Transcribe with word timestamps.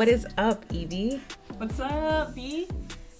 what 0.00 0.08
is 0.08 0.26
up, 0.38 0.64
Evie? 0.72 1.20
What's 1.58 1.78
up, 1.78 2.34
B? 2.34 2.66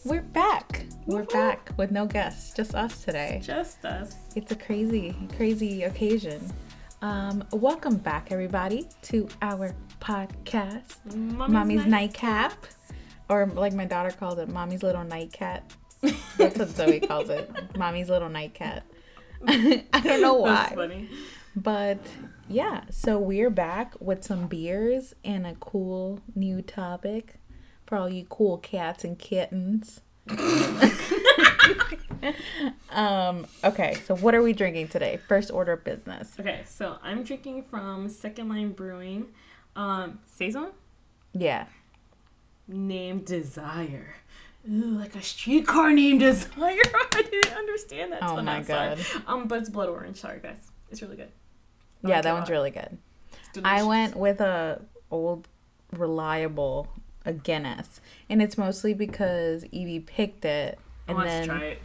We're 0.06 0.22
back. 0.22 0.86
We're 1.04 1.24
back 1.24 1.68
with 1.76 1.90
no 1.90 2.06
guests, 2.06 2.54
just 2.54 2.74
us 2.74 3.04
today. 3.04 3.38
Just 3.44 3.84
us. 3.84 4.16
It's 4.34 4.50
a 4.52 4.56
crazy, 4.56 5.14
crazy 5.36 5.82
occasion. 5.82 6.40
Um, 7.02 7.44
welcome 7.52 7.98
back, 7.98 8.32
everybody, 8.32 8.88
to 9.02 9.28
our 9.42 9.74
podcast, 10.00 10.96
Mommy's, 11.14 11.50
Mommy's 11.50 11.84
Nightcap, 11.84 12.66
or 13.28 13.44
like 13.44 13.74
my 13.74 13.84
daughter 13.84 14.10
calls 14.10 14.38
it, 14.38 14.48
Mommy's 14.48 14.82
Little 14.82 15.04
Nightcat. 15.04 15.60
That's 16.38 16.58
what 16.58 16.68
Zoe 16.70 17.00
calls 17.00 17.28
it, 17.28 17.50
Mommy's 17.76 18.08
Little 18.08 18.30
Nightcat. 18.30 18.84
I 19.46 19.84
don't 20.02 20.22
know 20.22 20.42
That's 20.46 20.70
why, 20.70 20.74
funny. 20.74 21.10
but 21.54 21.98
yeah. 22.50 22.82
So 22.90 23.18
we're 23.18 23.50
back 23.50 23.94
with 24.00 24.22
some 24.24 24.46
beers 24.46 25.14
and 25.24 25.46
a 25.46 25.54
cool 25.54 26.20
new 26.34 26.60
topic 26.62 27.34
for 27.86 27.96
all 27.96 28.08
you 28.10 28.24
cool 28.28 28.58
cats 28.58 29.04
and 29.04 29.18
kittens. 29.18 30.00
um. 32.90 33.46
Okay. 33.64 33.94
So 34.04 34.16
what 34.16 34.34
are 34.34 34.42
we 34.42 34.52
drinking 34.52 34.88
today? 34.88 35.18
First 35.28 35.50
order 35.50 35.72
of 35.72 35.84
business. 35.84 36.32
Okay, 36.38 36.60
so 36.66 36.96
I'm 37.02 37.22
drinking 37.22 37.64
from 37.64 38.08
Second 38.08 38.48
Line 38.48 38.72
Brewing, 38.72 39.26
um, 39.76 40.18
Saison, 40.26 40.68
Yeah. 41.32 41.66
named 42.68 43.24
Desire. 43.26 44.14
Ooh, 44.70 44.98
like 44.98 45.14
a 45.16 45.22
streetcar 45.22 45.92
named 45.92 46.20
Desire. 46.20 46.50
I 47.14 47.22
didn't 47.30 47.54
understand 47.56 48.12
that. 48.12 48.22
Oh 48.22 48.40
my. 48.42 48.60
God. 48.60 48.98
Um, 49.26 49.48
but 49.48 49.60
it's 49.60 49.70
blood 49.70 49.88
orange. 49.88 50.18
Sorry, 50.18 50.38
guys. 50.40 50.70
It's 50.90 51.00
really 51.02 51.16
good. 51.16 51.30
I 52.04 52.08
Yeah, 52.08 52.20
that 52.20 52.32
one's 52.32 52.50
really 52.50 52.70
good. 52.70 52.98
I 53.64 53.82
went 53.82 54.16
with 54.16 54.40
a 54.40 54.80
old 55.10 55.48
reliable 55.92 56.88
a 57.26 57.32
Guinness, 57.32 58.00
and 58.30 58.40
it's 58.40 58.56
mostly 58.56 58.94
because 58.94 59.64
Evie 59.66 60.00
picked 60.00 60.44
it 60.44 60.78
and 61.06 61.18
then 61.20 61.48
try 61.48 61.64
it. 61.64 61.78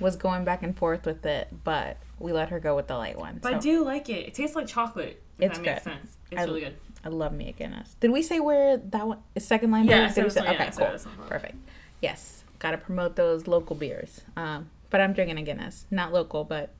was 0.00 0.16
going 0.16 0.44
back 0.44 0.62
and 0.62 0.76
forth 0.76 1.04
with 1.04 1.26
it, 1.26 1.48
but 1.64 1.98
we 2.18 2.32
let 2.32 2.48
her 2.48 2.58
go 2.60 2.74
with 2.74 2.86
the 2.86 2.96
light 2.96 3.18
one. 3.18 3.38
But 3.42 3.54
I 3.54 3.58
do 3.58 3.84
like 3.84 4.08
it. 4.08 4.26
It 4.28 4.34
tastes 4.34 4.56
like 4.56 4.66
chocolate. 4.66 5.22
If 5.38 5.50
It's 5.50 5.58
that 5.58 5.64
makes 5.64 5.84
good. 5.84 5.90
sense. 5.92 6.16
It's 6.30 6.40
I- 6.40 6.44
really 6.44 6.60
good. 6.60 6.76
I 7.04 7.10
love 7.10 7.32
me 7.32 7.48
a 7.48 7.52
Guinness. 7.52 7.94
Did 8.00 8.10
we 8.10 8.22
say 8.22 8.40
where 8.40 8.76
that 8.76 9.06
one 9.06 9.18
is 9.34 9.46
second 9.46 9.70
line? 9.70 9.84
Yeah? 9.84 10.08
I 10.10 10.12
Did 10.12 10.24
we 10.24 10.30
say- 10.30 10.42
yeah, 10.42 10.52
okay, 10.52 10.70
cool, 10.76 11.26
perfect. 11.28 11.54
Yes, 12.00 12.42
got 12.58 12.70
to 12.72 12.78
promote 12.78 13.14
those 13.14 13.46
local 13.46 13.76
beers. 13.76 14.22
Um, 14.36 14.68
but 14.90 15.00
I'm 15.00 15.12
drinking 15.12 15.38
a 15.38 15.42
Guinness, 15.42 15.86
not 15.90 16.12
local, 16.12 16.44
but 16.44 16.70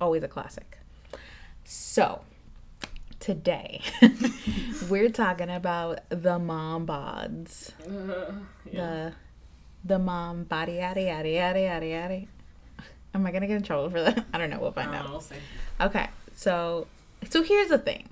always 0.00 0.22
a 0.22 0.28
classic. 0.28 0.78
So 1.64 2.20
today 3.26 3.80
we're 4.88 5.08
talking 5.10 5.50
about 5.50 5.98
the 6.10 6.38
mom 6.38 6.86
bods, 6.86 7.72
Uh, 7.84 8.32
yeah. 8.70 9.10
the 9.10 9.12
the 9.84 9.98
mom 9.98 10.44
body 10.44 10.74
yada 10.74 11.00
yada 11.02 11.28
yada 11.28 11.60
yada 11.60 11.86
yada. 11.86 12.22
Am 13.14 13.26
I 13.26 13.32
gonna 13.32 13.48
get 13.48 13.56
in 13.56 13.62
trouble 13.64 13.90
for 13.90 14.00
that? 14.00 14.24
I 14.32 14.38
don't 14.38 14.48
know. 14.50 14.60
We'll 14.60 14.70
find 14.70 14.90
Uh, 14.94 14.98
out. 14.98 15.10
we'll 15.10 15.20
see. 15.20 15.34
Okay, 15.80 16.06
so 16.34 16.86
so 17.28 17.42
here's 17.42 17.68
the 17.70 17.78
thing. 17.78 18.08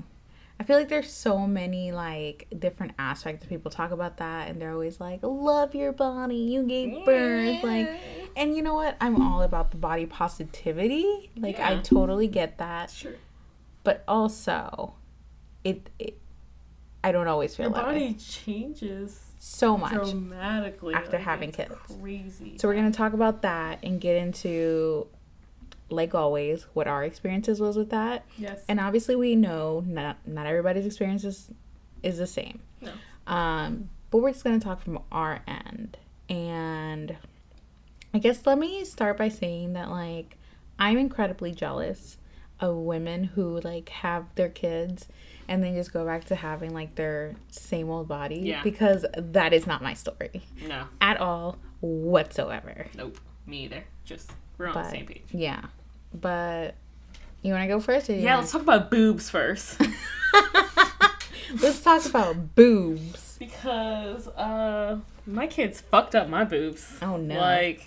I 0.59 0.65
feel 0.65 0.77
like 0.77 0.89
there's 0.89 1.13
so 1.13 1.47
many 1.47 1.93
like 1.93 2.49
different 2.59 2.95
aspects. 2.99 3.47
People 3.47 3.71
talk 3.71 3.93
about 3.93 4.17
that, 4.17 4.49
and 4.49 4.61
they're 4.61 4.73
always 4.73 4.99
like, 5.01 5.21
"Love 5.23 5.77
your 5.77 5.93
body, 5.93 6.37
you 6.37 6.65
gave 6.65 7.05
birth." 7.05 7.63
Like, 7.63 7.89
and 8.37 8.57
you 8.57 8.63
know 8.63 8.75
what? 8.75 8.97
I'm 9.01 9.23
all 9.23 9.43
about 9.43 9.71
the 9.71 9.77
body 9.77 10.07
positivity. 10.07 11.31
Like, 11.37 11.61
I 11.61 11.79
totally 11.79 12.27
get 12.27 12.59
that, 12.59 12.91
Sure. 12.91 13.15
but 13.85 14.03
also, 14.09 14.95
it, 15.65 15.89
it 15.99 16.19
I 17.03 17.13
don't 17.13 17.27
always 17.29 17.55
feel 17.57 17.67
Your 17.67 17.75
way. 17.75 17.81
body 17.83 18.15
changes 18.15 19.21
so 19.39 19.77
much. 19.77 19.93
dramatically 19.93 20.95
after 20.95 21.17
like, 21.17 21.23
having 21.25 21.49
it's 21.51 21.57
kids. 21.57 21.75
Crazy. 22.01 22.57
So 22.59 22.69
we're 22.69 22.75
gonna 22.75 22.91
talk 22.93 23.13
about 23.13 23.43
that 23.43 23.79
and 23.83 24.01
get 24.01 24.17
into, 24.17 25.07
like 25.91 26.15
always, 26.15 26.63
what 26.73 26.87
our 26.87 27.05
experiences 27.05 27.61
was 27.61 27.77
with 27.77 27.91
that. 27.91 28.25
yes. 28.39 28.65
and 28.69 28.81
obviously 28.81 29.17
we 29.17 29.37
know 29.37 29.83
not 29.87 30.17
not 30.27 30.47
everybody's 30.47 30.87
experiences 30.87 31.51
is 32.03 32.19
the 32.19 32.27
same 32.27 32.61
No. 32.81 32.93
um 33.27 33.89
but 34.11 34.19
we're 34.19 34.31
just 34.33 34.45
to 34.45 34.61
talk 34.61 34.81
from 34.83 34.99
our 35.11 35.41
end 35.49 35.97
and 36.29 37.17
i 38.13 38.19
guess 38.19 38.47
let 38.47 38.59
me 38.59 38.85
start 38.85 39.17
by 39.17 39.29
saying 39.29 39.73
that 39.73 39.91
like 39.91 40.37
i'm 40.79 40.99
incredibly 40.99 41.51
jealous 41.53 42.17
of 42.61 42.77
women 42.77 43.25
who 43.25 43.61
like 43.61 43.89
have 43.89 44.25
their 44.37 44.49
kids 44.49 45.09
and 45.49 45.63
then 45.63 45.75
just 45.75 45.93
go 45.93 46.05
back 46.07 46.25
to 46.25 46.35
having 46.35 46.73
like 46.73 46.95
their 46.95 47.35
same 47.51 47.91
old 47.91 48.09
body 48.09 48.41
Yeah. 48.41 48.63
because 48.63 49.05
that 49.17 49.53
is 49.53 49.67
not 49.67 49.83
my 49.83 49.95
story 49.95 50.43
no. 50.67 50.85
at 51.01 51.21
all 51.21 51.59
whatsoever 51.81 52.87
Nope. 52.97 53.19
Me 53.47 53.65
either. 53.65 53.85
Just 54.05 54.31
we're 54.57 54.69
on 54.69 54.75
but 54.75 54.85
the 54.85 54.91
same 54.91 55.07
page. 55.07 55.25
yeah 55.33 55.65
but 56.15 56.75
you 57.43 57.53
want 57.53 57.63
to 57.65 57.69
go 57.69 57.81
first 57.81 58.09
Yeah. 58.09 58.17
wanna- 58.25 58.37
Let's 58.41 58.53
talk 58.53 58.63
about 58.63 58.91
boobs 58.91 59.29
first. 59.29 59.79
let's 61.61 61.81
talk 61.83 62.05
about 62.07 62.55
boobs 62.55 63.37
because 63.39 64.29
uh 64.29 64.99
my 65.27 65.47
kids 65.47 65.81
fucked 65.81 66.15
up 66.15 66.29
my 66.29 66.45
boobs. 66.45 66.97
Oh, 67.03 67.17
no. 67.17 67.39
Like 67.39 67.87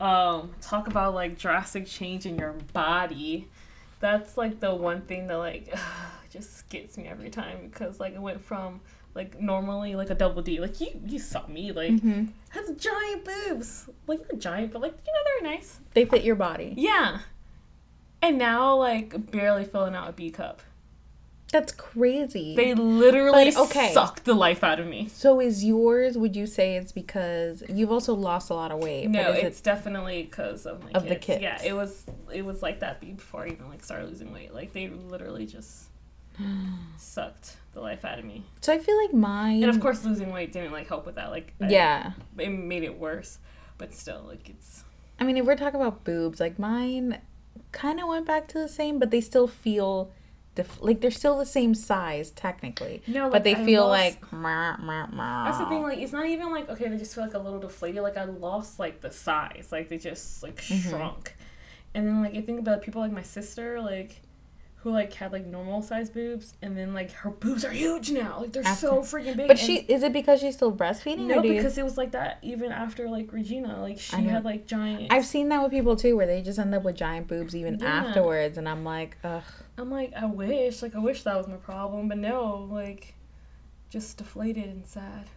um 0.00 0.52
talk 0.60 0.86
about 0.86 1.14
like 1.14 1.38
drastic 1.38 1.86
change 1.86 2.26
in 2.26 2.38
your 2.38 2.52
body. 2.72 3.48
That's 4.00 4.36
like 4.36 4.60
the 4.60 4.74
one 4.74 5.02
thing 5.02 5.26
that 5.28 5.36
like 5.38 5.74
just 6.30 6.68
gets 6.68 6.96
me 6.96 7.06
every 7.08 7.30
time 7.30 7.68
because 7.68 7.98
like 8.00 8.14
it 8.14 8.20
went 8.20 8.40
from 8.44 8.80
like 9.14 9.40
normally 9.40 9.94
like 9.96 10.10
a 10.10 10.14
double 10.14 10.42
D. 10.42 10.60
Like 10.60 10.80
you 10.80 10.88
you 11.06 11.18
saw 11.18 11.46
me 11.46 11.72
like 11.72 11.90
Mm-hmm. 11.92 12.26
has 12.50 12.70
giant 12.76 13.24
boobs. 13.24 13.88
Like 14.06 14.20
not 14.30 14.38
giant, 14.40 14.72
but 14.72 14.82
like 14.82 14.92
you 15.06 15.12
know 15.12 15.20
they're 15.40 15.50
nice. 15.52 15.80
They 15.94 16.04
fit 16.04 16.22
your 16.24 16.36
body. 16.36 16.74
Yeah. 16.76 17.20
And 18.22 18.38
now 18.38 18.76
like 18.76 19.30
barely 19.30 19.64
filling 19.64 19.94
out 19.94 20.08
a 20.08 20.12
B 20.12 20.30
cup. 20.30 20.60
That's 21.52 21.72
crazy. 21.72 22.54
They 22.54 22.74
literally 22.74 23.50
But, 23.52 23.56
okay. 23.70 23.92
sucked 23.94 24.24
the 24.26 24.34
life 24.34 24.62
out 24.62 24.78
of 24.80 24.86
me. 24.86 25.08
so 25.08 25.40
is 25.40 25.64
yours? 25.64 26.18
Would 26.18 26.36
you 26.36 26.46
say 26.46 26.76
it's 26.76 26.92
because 26.92 27.62
you've 27.70 27.90
also 27.90 28.12
lost 28.14 28.50
a 28.50 28.54
lot 28.54 28.70
of 28.70 28.80
weight? 28.82 29.08
No, 29.08 29.32
it's 29.32 29.60
definitely 29.62 30.24
because 30.24 30.66
of 30.66 30.84
my 30.84 30.90
Of 30.90 31.04
the 31.04 31.16
kids. 31.16 31.24
kids. 31.26 31.42
Yeah, 31.42 31.62
it 31.64 31.72
was 31.72 32.04
it 32.32 32.44
was 32.44 32.62
like 32.62 32.80
that 32.80 33.00
before 33.00 33.44
I 33.44 33.48
even 33.48 33.68
like 33.70 33.82
started 33.82 34.08
losing 34.10 34.30
weight. 34.32 34.52
Like 34.52 34.72
they 34.74 34.88
literally 34.88 35.46
just 35.46 35.84
sucked 36.96 37.56
the 37.72 37.80
life 37.80 38.04
out 38.04 38.18
of 38.18 38.24
me. 38.24 38.44
So 38.60 38.72
I 38.72 38.78
feel 38.78 38.96
like 39.02 39.14
mine. 39.14 39.62
And 39.62 39.70
of 39.70 39.80
course, 39.80 40.04
losing 40.04 40.32
weight 40.32 40.52
didn't 40.52 40.72
like 40.72 40.88
help 40.88 41.06
with 41.06 41.14
that. 41.16 41.30
Like 41.30 41.52
I- 41.60 41.68
yeah. 41.68 42.12
it 42.38 42.48
made 42.50 42.82
it 42.82 42.98
worse. 42.98 43.38
But 43.78 43.94
still, 43.94 44.24
like 44.26 44.48
it's 44.50 44.84
I 45.20 45.24
mean, 45.24 45.36
if 45.36 45.46
we're 45.46 45.56
talking 45.56 45.80
about 45.80 46.04
boobs, 46.04 46.40
like 46.40 46.58
mine, 46.58 47.20
kind 47.72 48.00
of 48.00 48.08
went 48.08 48.26
back 48.26 48.48
to 48.48 48.58
the 48.58 48.68
same, 48.68 48.98
but 48.98 49.10
they 49.10 49.20
still 49.20 49.48
feel. 49.48 50.10
Def- 50.58 50.82
like 50.82 51.00
they're 51.00 51.10
still 51.12 51.38
the 51.38 51.46
same 51.46 51.72
size 51.74 52.32
technically, 52.32 53.00
No, 53.06 53.30
but 53.30 53.44
they 53.44 53.54
I 53.54 53.64
feel 53.64 53.86
lost- 53.86 54.00
like 54.00 54.20
that's 54.32 55.58
the 55.58 55.66
thing. 55.66 55.82
Like 55.82 55.98
it's 55.98 56.12
not 56.12 56.26
even 56.26 56.50
like 56.50 56.68
okay, 56.68 56.88
they 56.88 56.96
just 56.96 57.14
feel 57.14 57.22
like 57.24 57.34
a 57.34 57.38
little 57.38 57.60
deflated. 57.60 58.02
Like 58.02 58.16
I 58.16 58.24
lost 58.24 58.78
like 58.80 59.00
the 59.00 59.10
size. 59.12 59.68
Like 59.70 59.88
they 59.88 59.98
just 59.98 60.42
like 60.42 60.56
Mm-hmm. 60.56 60.88
shrunk. 60.90 61.34
And 61.94 62.06
then 62.06 62.22
like 62.22 62.34
I 62.34 62.40
think 62.40 62.58
about 62.58 62.82
people 62.82 63.00
like 63.00 63.12
my 63.12 63.22
sister, 63.22 63.80
like 63.80 64.20
who 64.82 64.90
like 64.92 65.12
had 65.12 65.32
like 65.32 65.44
normal 65.44 65.82
size 65.82 66.08
boobs, 66.08 66.54
and 66.62 66.76
then 66.78 66.94
like 66.94 67.10
her 67.12 67.30
boobs 67.30 67.64
are 67.64 67.70
huge 67.70 68.10
now. 68.10 68.40
Like 68.40 68.52
they're 68.52 68.64
so 68.76 69.00
freaking 69.00 69.36
big. 69.36 69.48
But 69.48 69.58
she 69.58 69.78
is 69.78 70.02
it 70.04 70.12
because 70.12 70.40
she's 70.40 70.54
still 70.54 70.72
breastfeeding? 70.72 71.26
No, 71.26 71.38
or 71.38 71.42
do 71.42 71.48
you- 71.48 71.54
because 71.54 71.76
it 71.78 71.82
was 71.84 71.96
like 71.98 72.12
that 72.12 72.38
even 72.42 72.70
after 72.70 73.08
like 73.08 73.32
Regina. 73.32 73.80
Like 73.82 73.98
she 73.98 74.22
had 74.22 74.44
like 74.44 74.66
giant. 74.66 75.12
I've 75.12 75.26
seen 75.26 75.48
that 75.48 75.62
with 75.62 75.72
people 75.72 75.96
too, 75.96 76.16
where 76.16 76.26
they 76.26 76.42
just 76.42 76.58
end 76.58 76.74
up 76.74 76.84
with 76.84 76.96
giant 76.96 77.26
boobs 77.26 77.56
even 77.56 77.78
Yeah. 77.78 77.86
afterwards, 78.04 78.56
and 78.56 78.68
I'm 78.68 78.84
like, 78.84 79.16
ugh. 79.24 79.42
I'm 79.76 79.90
like, 79.90 80.12
I 80.14 80.26
wish, 80.26 80.80
like 80.82 80.94
I 80.94 80.98
wish 81.00 81.22
that 81.24 81.36
was 81.36 81.46
my 81.48 81.56
problem, 81.56 82.08
but 82.08 82.18
no, 82.18 82.68
like, 82.70 83.14
just 83.90 84.16
deflated 84.18 84.64
and 84.66 84.86
sad. 84.86 85.28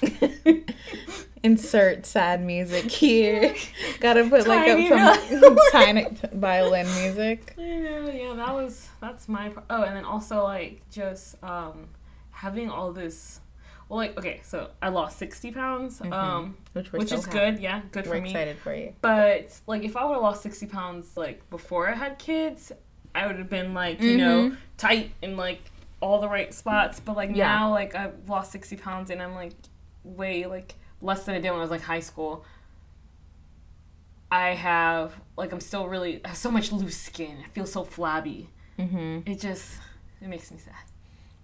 Insert 1.42 2.06
sad 2.06 2.44
music 2.44 2.90
here. 2.90 3.54
Gotta 4.00 4.24
put 4.28 4.48
like 4.48 4.68
up 4.90 5.20
some 5.40 5.56
tiny 5.70 6.06
violin 6.32 6.86
music. 6.96 7.54
Yeah, 7.56 8.08
yeah, 8.10 8.34
that 8.34 8.52
was 8.52 8.88
that's 9.00 9.28
my. 9.28 9.50
Pro- 9.50 9.62
oh, 9.70 9.82
and 9.84 9.94
then 9.94 10.04
also 10.04 10.42
like 10.42 10.80
just 10.90 11.40
um 11.44 11.86
having 12.30 12.68
all 12.68 12.92
this. 12.92 13.40
Well, 13.88 13.98
like 13.98 14.18
okay, 14.18 14.40
so 14.42 14.70
I 14.82 14.88
lost 14.88 15.18
sixty 15.18 15.52
pounds, 15.52 16.00
um, 16.10 16.56
Which, 16.72 16.90
which 16.90 17.12
is 17.12 17.24
happy. 17.26 17.38
good. 17.38 17.58
Yeah, 17.60 17.82
good 17.92 18.06
We're 18.06 18.16
for 18.16 18.20
me. 18.22 18.30
excited 18.30 18.56
for 18.58 18.74
you. 18.74 18.94
But 19.00 19.56
like, 19.68 19.84
if 19.84 19.96
I 19.96 20.04
would 20.04 20.14
have 20.14 20.22
lost 20.22 20.42
sixty 20.42 20.66
pounds 20.66 21.16
like 21.16 21.48
before 21.50 21.88
I 21.88 21.94
had 21.94 22.18
kids, 22.18 22.72
I 23.14 23.28
would 23.28 23.36
have 23.38 23.50
been 23.50 23.72
like 23.72 24.00
you 24.00 24.16
know 24.16 24.56
tight 24.78 25.12
in 25.22 25.36
like 25.36 25.60
all 26.00 26.20
the 26.20 26.28
right 26.28 26.52
spots. 26.52 26.98
But 26.98 27.14
like 27.14 27.30
Yeah. 27.36 27.46
now, 27.46 27.70
like 27.70 27.94
I've 27.94 28.28
lost 28.28 28.50
sixty 28.50 28.74
pounds 28.74 29.10
and 29.10 29.22
I'm 29.22 29.34
like 29.36 29.52
way 30.06 30.46
like 30.46 30.74
less 31.00 31.24
than 31.24 31.34
I 31.34 31.40
did 31.40 31.50
when 31.50 31.58
I 31.58 31.62
was 31.62 31.70
like 31.70 31.82
high 31.82 32.00
school. 32.00 32.44
I 34.30 34.50
have 34.54 35.14
like 35.36 35.52
I'm 35.52 35.60
still 35.60 35.86
really 35.86 36.20
I 36.24 36.28
have 36.28 36.36
so 36.36 36.50
much 36.50 36.72
loose 36.72 36.96
skin. 36.96 37.38
I 37.44 37.48
feel 37.50 37.66
so 37.66 37.84
flabby. 37.84 38.48
Mm-hmm. 38.78 39.30
It 39.30 39.40
just 39.40 39.78
it 40.20 40.28
makes 40.28 40.50
me 40.50 40.58
sad 40.58 40.74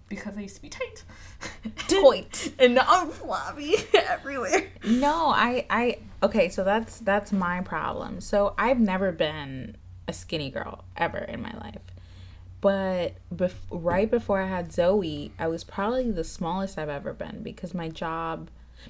because 0.09 0.37
I 0.37 0.41
used 0.41 0.55
to 0.55 0.61
be 0.61 0.69
tight. 0.69 1.03
Tight. 1.87 2.53
and 2.59 2.75
now 2.75 2.85
I'm 2.87 3.09
flabby 3.09 3.75
everywhere. 3.93 4.69
No, 4.85 5.27
I, 5.27 5.65
I, 5.69 5.99
okay, 6.21 6.49
so 6.49 6.63
that's 6.63 6.99
that's 6.99 7.31
my 7.31 7.61
problem. 7.61 8.21
So 8.21 8.53
I've 8.57 8.79
never 8.79 9.11
been 9.11 9.77
a 10.07 10.13
skinny 10.13 10.49
girl 10.49 10.83
ever 10.97 11.17
in 11.17 11.41
my 11.41 11.53
life, 11.53 11.81
but 12.63 13.11
bef- 13.35 13.51
right 13.69 14.09
before 14.09 14.41
I 14.41 14.47
had 14.47 14.71
Zoe, 14.71 15.33
I 15.37 15.47
was 15.47 15.65
probably 15.65 16.09
the 16.11 16.23
smallest 16.23 16.77
I've 16.77 16.87
ever 16.87 17.11
been 17.11 17.43
because 17.43 17.73
my 17.73 17.89
job, 17.89 18.47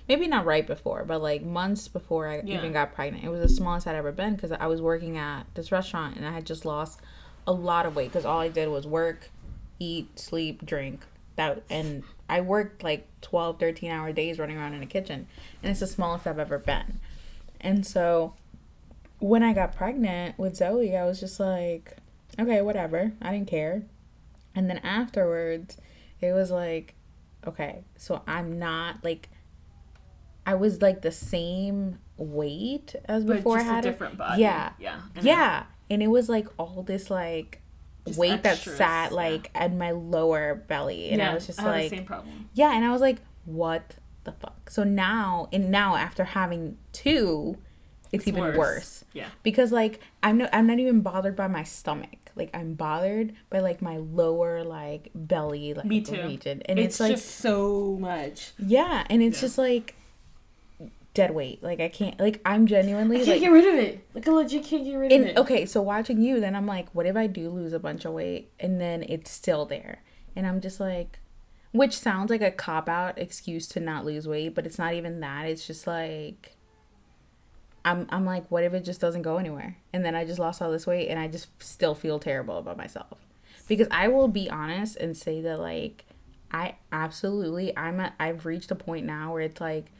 maybe 0.07 0.27
not 0.27 0.45
right 0.45 0.65
before, 0.67 1.03
but 1.05 1.23
like 1.23 1.41
months 1.43 1.87
before 1.87 2.27
I 2.27 2.41
Yeah. 2.45 2.59
even 2.59 2.71
got 2.71 2.93
pregnant, 2.93 3.23
it 3.25 3.29
was 3.29 3.41
the 3.41 3.49
smallest 3.49 3.87
I'd 3.87 3.95
ever 3.95 4.11
been 4.11 4.35
because 4.35 4.51
I 4.51 4.67
was 4.67 4.79
working 4.79 5.17
at 5.17 5.47
this 5.55 5.71
restaurant 5.71 6.17
and 6.17 6.23
I 6.27 6.31
had 6.33 6.45
just 6.45 6.65
lost 6.65 6.99
a 7.47 7.51
lot 7.51 7.87
of 7.87 7.95
weight 7.95 8.09
because 8.11 8.25
all 8.25 8.39
I 8.39 8.47
did 8.47 8.69
was 8.69 8.85
work, 8.85 9.31
eat, 9.79 10.19
sleep, 10.19 10.63
drink. 10.63 11.03
That 11.35 11.63
and 11.67 12.03
I 12.29 12.41
worked 12.41 12.83
like 12.83 13.07
12, 13.21 13.59
13 13.59 13.89
hour 13.89 14.11
days 14.11 14.37
running 14.37 14.55
around 14.55 14.75
in 14.75 14.81
the 14.81 14.85
kitchen, 14.85 15.25
and 15.63 15.71
it's 15.71 15.79
the 15.79 15.87
smallest 15.87 16.27
I've 16.27 16.37
ever 16.37 16.59
been. 16.59 16.99
And 17.59 17.87
so 17.87 18.35
when 19.17 19.41
I 19.41 19.51
got 19.53 19.75
pregnant 19.75 20.37
with 20.37 20.55
Zoe, 20.57 20.95
I 20.95 21.05
was 21.05 21.19
just 21.19 21.39
like, 21.39 21.97
okay, 22.39 22.61
whatever. 22.61 23.13
I 23.21 23.31
didn't 23.31 23.47
care. 23.47 23.83
And 24.55 24.69
then 24.69 24.77
afterwards, 24.79 25.77
it 26.21 26.31
was 26.33 26.51
like, 26.51 26.95
okay, 27.47 27.83
so 27.97 28.21
I'm 28.27 28.59
not 28.59 29.03
like, 29.03 29.29
I 30.45 30.55
was 30.55 30.81
like 30.81 31.01
the 31.01 31.11
same 31.11 31.99
weight 32.17 32.95
as 33.05 33.23
But 33.25 33.37
before 33.37 33.59
I 33.59 33.63
had 33.63 33.85
a 33.85 33.89
different 33.89 34.17
body. 34.17 34.41
Yeah. 34.41 34.73
Yeah. 34.79 35.01
And 35.15 35.25
Yeah. 35.25 35.63
And 35.89 36.01
it 36.03 36.07
was 36.07 36.29
like 36.29 36.47
all 36.57 36.83
this 36.83 37.09
like 37.09 37.61
Just 38.05 38.19
weight 38.19 38.43
that 38.43 38.53
extras, 38.53 38.77
sat 38.77 39.11
yeah. 39.11 39.15
like 39.15 39.51
at 39.55 39.73
my 39.73 39.91
lower 39.91 40.55
belly. 40.55 41.09
And 41.09 41.21
I 41.21 41.33
was 41.33 41.47
just 41.47 41.59
I 41.59 41.65
like, 41.65 41.89
the 41.89 41.97
same 41.97 42.05
problem. 42.05 42.49
yeah. 42.53 42.75
And 42.75 42.83
I 42.85 42.91
was 42.91 43.01
like, 43.01 43.19
what 43.45 43.95
the 44.23 44.31
fuck? 44.33 44.69
So 44.69 44.83
now, 44.83 45.49
and 45.51 45.69
now 45.71 45.95
after 45.95 46.23
having 46.23 46.77
two, 46.91 47.57
it's, 48.11 48.21
It's 48.23 48.27
even 48.27 48.43
worse. 48.43 48.57
worse. 48.57 49.05
Yeah. 49.13 49.27
Because 49.43 49.71
like 49.71 49.99
I'm 50.21 50.37
no, 50.37 50.49
I'm 50.53 50.67
not 50.67 50.79
even 50.79 51.01
bothered 51.01 51.35
by 51.35 51.47
my 51.47 51.63
stomach. 51.63 52.22
Like 52.35 52.49
I'm 52.53 52.73
bothered 52.73 53.33
by 53.49 53.59
like 53.59 53.81
my 53.81 53.97
lower 53.97 54.63
like 54.63 55.09
belly 55.13 55.73
like 55.73 55.85
Me 55.85 56.01
too. 56.01 56.21
region, 56.21 56.61
and 56.65 56.79
it's, 56.79 56.95
it's, 56.95 56.99
like 56.99 57.11
just 57.11 57.29
so 57.39 57.97
much. 57.99 58.51
yeah, 58.59 59.05
and 59.09 59.21
it's 59.21 59.37
Yeah. 59.37 59.41
just 59.41 59.57
like 59.57 59.95
dead 61.13 61.31
weight. 61.31 61.61
Like 61.61 61.79
I 61.79 61.89
can't 61.89 62.19
like 62.19 62.41
I'm 62.45 62.65
genuinely 62.65 63.17
I 63.17 63.19
can't 63.19 63.29
like 63.29 63.41
get 63.41 63.51
rid 63.51 63.67
of 63.67 63.75
it. 63.75 64.05
Like 64.13 64.27
I 64.27 64.31
legit 64.31 64.63
can't 64.63 64.83
get 64.83 64.95
rid 64.95 65.11
of 65.11 65.21
it. 65.21 65.37
okay, 65.37 65.65
so 65.65 65.81
watching 65.81 66.21
you, 66.21 66.39
then 66.39 66.55
I'm 66.55 66.65
like, 66.65 66.89
what 66.93 67.05
if 67.05 67.15
I 67.15 67.27
do 67.27 67.49
lose 67.49 67.73
a 67.73 67.79
bunch 67.79 68.05
of 68.05 68.13
weight 68.13 68.51
and 68.59 68.81
then 68.81 69.03
it's 69.03 69.29
still 69.31 69.65
there? 69.65 70.01
And 70.35 70.47
I'm 70.47 70.59
just 70.61 70.79
like, 70.79 71.19
which 71.71 71.97
sounds 71.97 72.31
like 72.31 72.41
a 72.41 72.49
cop 72.51 72.89
out 72.89 73.19
excuse 73.19 73.67
to 73.69 73.79
not 73.79 74.05
lose 74.05 74.27
weight, 74.27 74.55
but 74.55 74.65
it's 74.65 74.79
not 74.79 74.93
even 74.95 75.19
that. 75.19 75.45
It's 75.45 75.67
just 75.67 75.85
like, 75.85 76.55
I'm, 77.85 78.07
I'm 78.09 78.25
like, 78.25 78.49
what 78.49 78.63
if 78.63 78.73
it 78.73 78.85
just 78.85 79.01
doesn't 79.01 79.23
go 79.23 79.37
anywhere? 79.37 79.77
And 79.91 80.05
then 80.05 80.15
I 80.15 80.25
just 80.25 80.39
lost 80.39 80.61
all 80.61 80.71
this 80.71 80.87
weight 80.87 81.09
and 81.09 81.19
I 81.19 81.27
just 81.27 81.47
still 81.61 81.95
feel 81.95 82.19
terrible 82.19 82.57
about 82.57 82.77
myself. 82.77 83.17
Because 83.67 83.87
I 83.91 84.07
will 84.07 84.27
be 84.27 84.49
honest 84.49 84.97
and 84.97 85.15
say 85.15 85.41
that, 85.41 85.59
like, 85.59 86.05
I 86.51 86.75
absolutely, 86.91 87.75
I'm 87.77 87.99
at, 87.99 88.13
I've 88.19 88.45
reached 88.45 88.71
a 88.71 88.75
point 88.75 89.05
now 89.05 89.33
where 89.33 89.41
it's 89.41 89.59
like, 89.59 89.91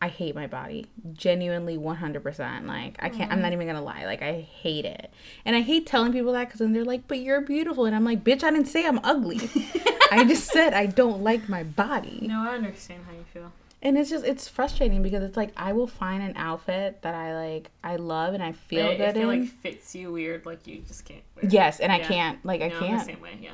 I 0.00 0.08
hate 0.08 0.34
my 0.34 0.46
body. 0.46 0.86
Genuinely 1.12 1.76
100%. 1.76 2.66
Like, 2.66 2.96
I 3.00 3.08
can't, 3.08 3.22
I'm 3.22 3.38
mm-hmm. 3.38 3.42
not 3.42 3.52
even 3.52 3.66
gonna 3.66 3.82
lie. 3.82 4.04
Like, 4.04 4.22
I 4.22 4.40
hate 4.40 4.84
it. 4.84 5.12
And 5.44 5.56
I 5.56 5.60
hate 5.60 5.86
telling 5.86 6.12
people 6.12 6.32
that 6.34 6.46
because 6.46 6.60
then 6.60 6.72
they're 6.72 6.84
like, 6.84 7.08
but 7.08 7.18
you're 7.18 7.40
beautiful. 7.40 7.84
And 7.84 7.96
I'm 7.96 8.04
like, 8.04 8.22
bitch, 8.22 8.44
I 8.44 8.50
didn't 8.50 8.68
say 8.68 8.86
I'm 8.86 9.00
ugly. 9.02 9.50
I 10.10 10.24
just 10.24 10.46
said 10.46 10.72
I 10.72 10.86
don't 10.86 11.22
like 11.22 11.48
my 11.48 11.64
body. 11.64 12.20
No, 12.22 12.48
I 12.48 12.54
understand 12.54 13.02
how 13.06 13.12
you 13.12 13.24
feel. 13.32 13.52
And 13.80 13.96
it's 13.96 14.10
just, 14.10 14.24
it's 14.24 14.48
frustrating 14.48 15.02
because 15.02 15.22
it's 15.22 15.36
like, 15.36 15.52
I 15.56 15.72
will 15.72 15.86
find 15.86 16.22
an 16.22 16.34
outfit 16.36 17.02
that 17.02 17.14
I 17.14 17.34
like, 17.36 17.70
I 17.84 17.94
love 17.96 18.34
and 18.34 18.42
I 18.42 18.50
feel 18.52 18.96
good 18.96 19.10
I 19.10 19.12
feel 19.12 19.30
in. 19.30 19.40
like 19.42 19.50
fits 19.50 19.94
you 19.94 20.10
weird, 20.12 20.44
like 20.46 20.66
you 20.66 20.80
just 20.86 21.04
can't. 21.04 21.22
Wear. 21.36 21.44
it. 21.44 21.52
yes. 21.52 21.78
And 21.78 21.92
I 21.92 22.00
can't, 22.00 22.44
like, 22.44 22.60
I 22.60 22.68
No, 22.68 22.78
can't. 22.80 23.06
same 23.06 23.20
way. 23.20 23.38
Yeah. 23.40 23.50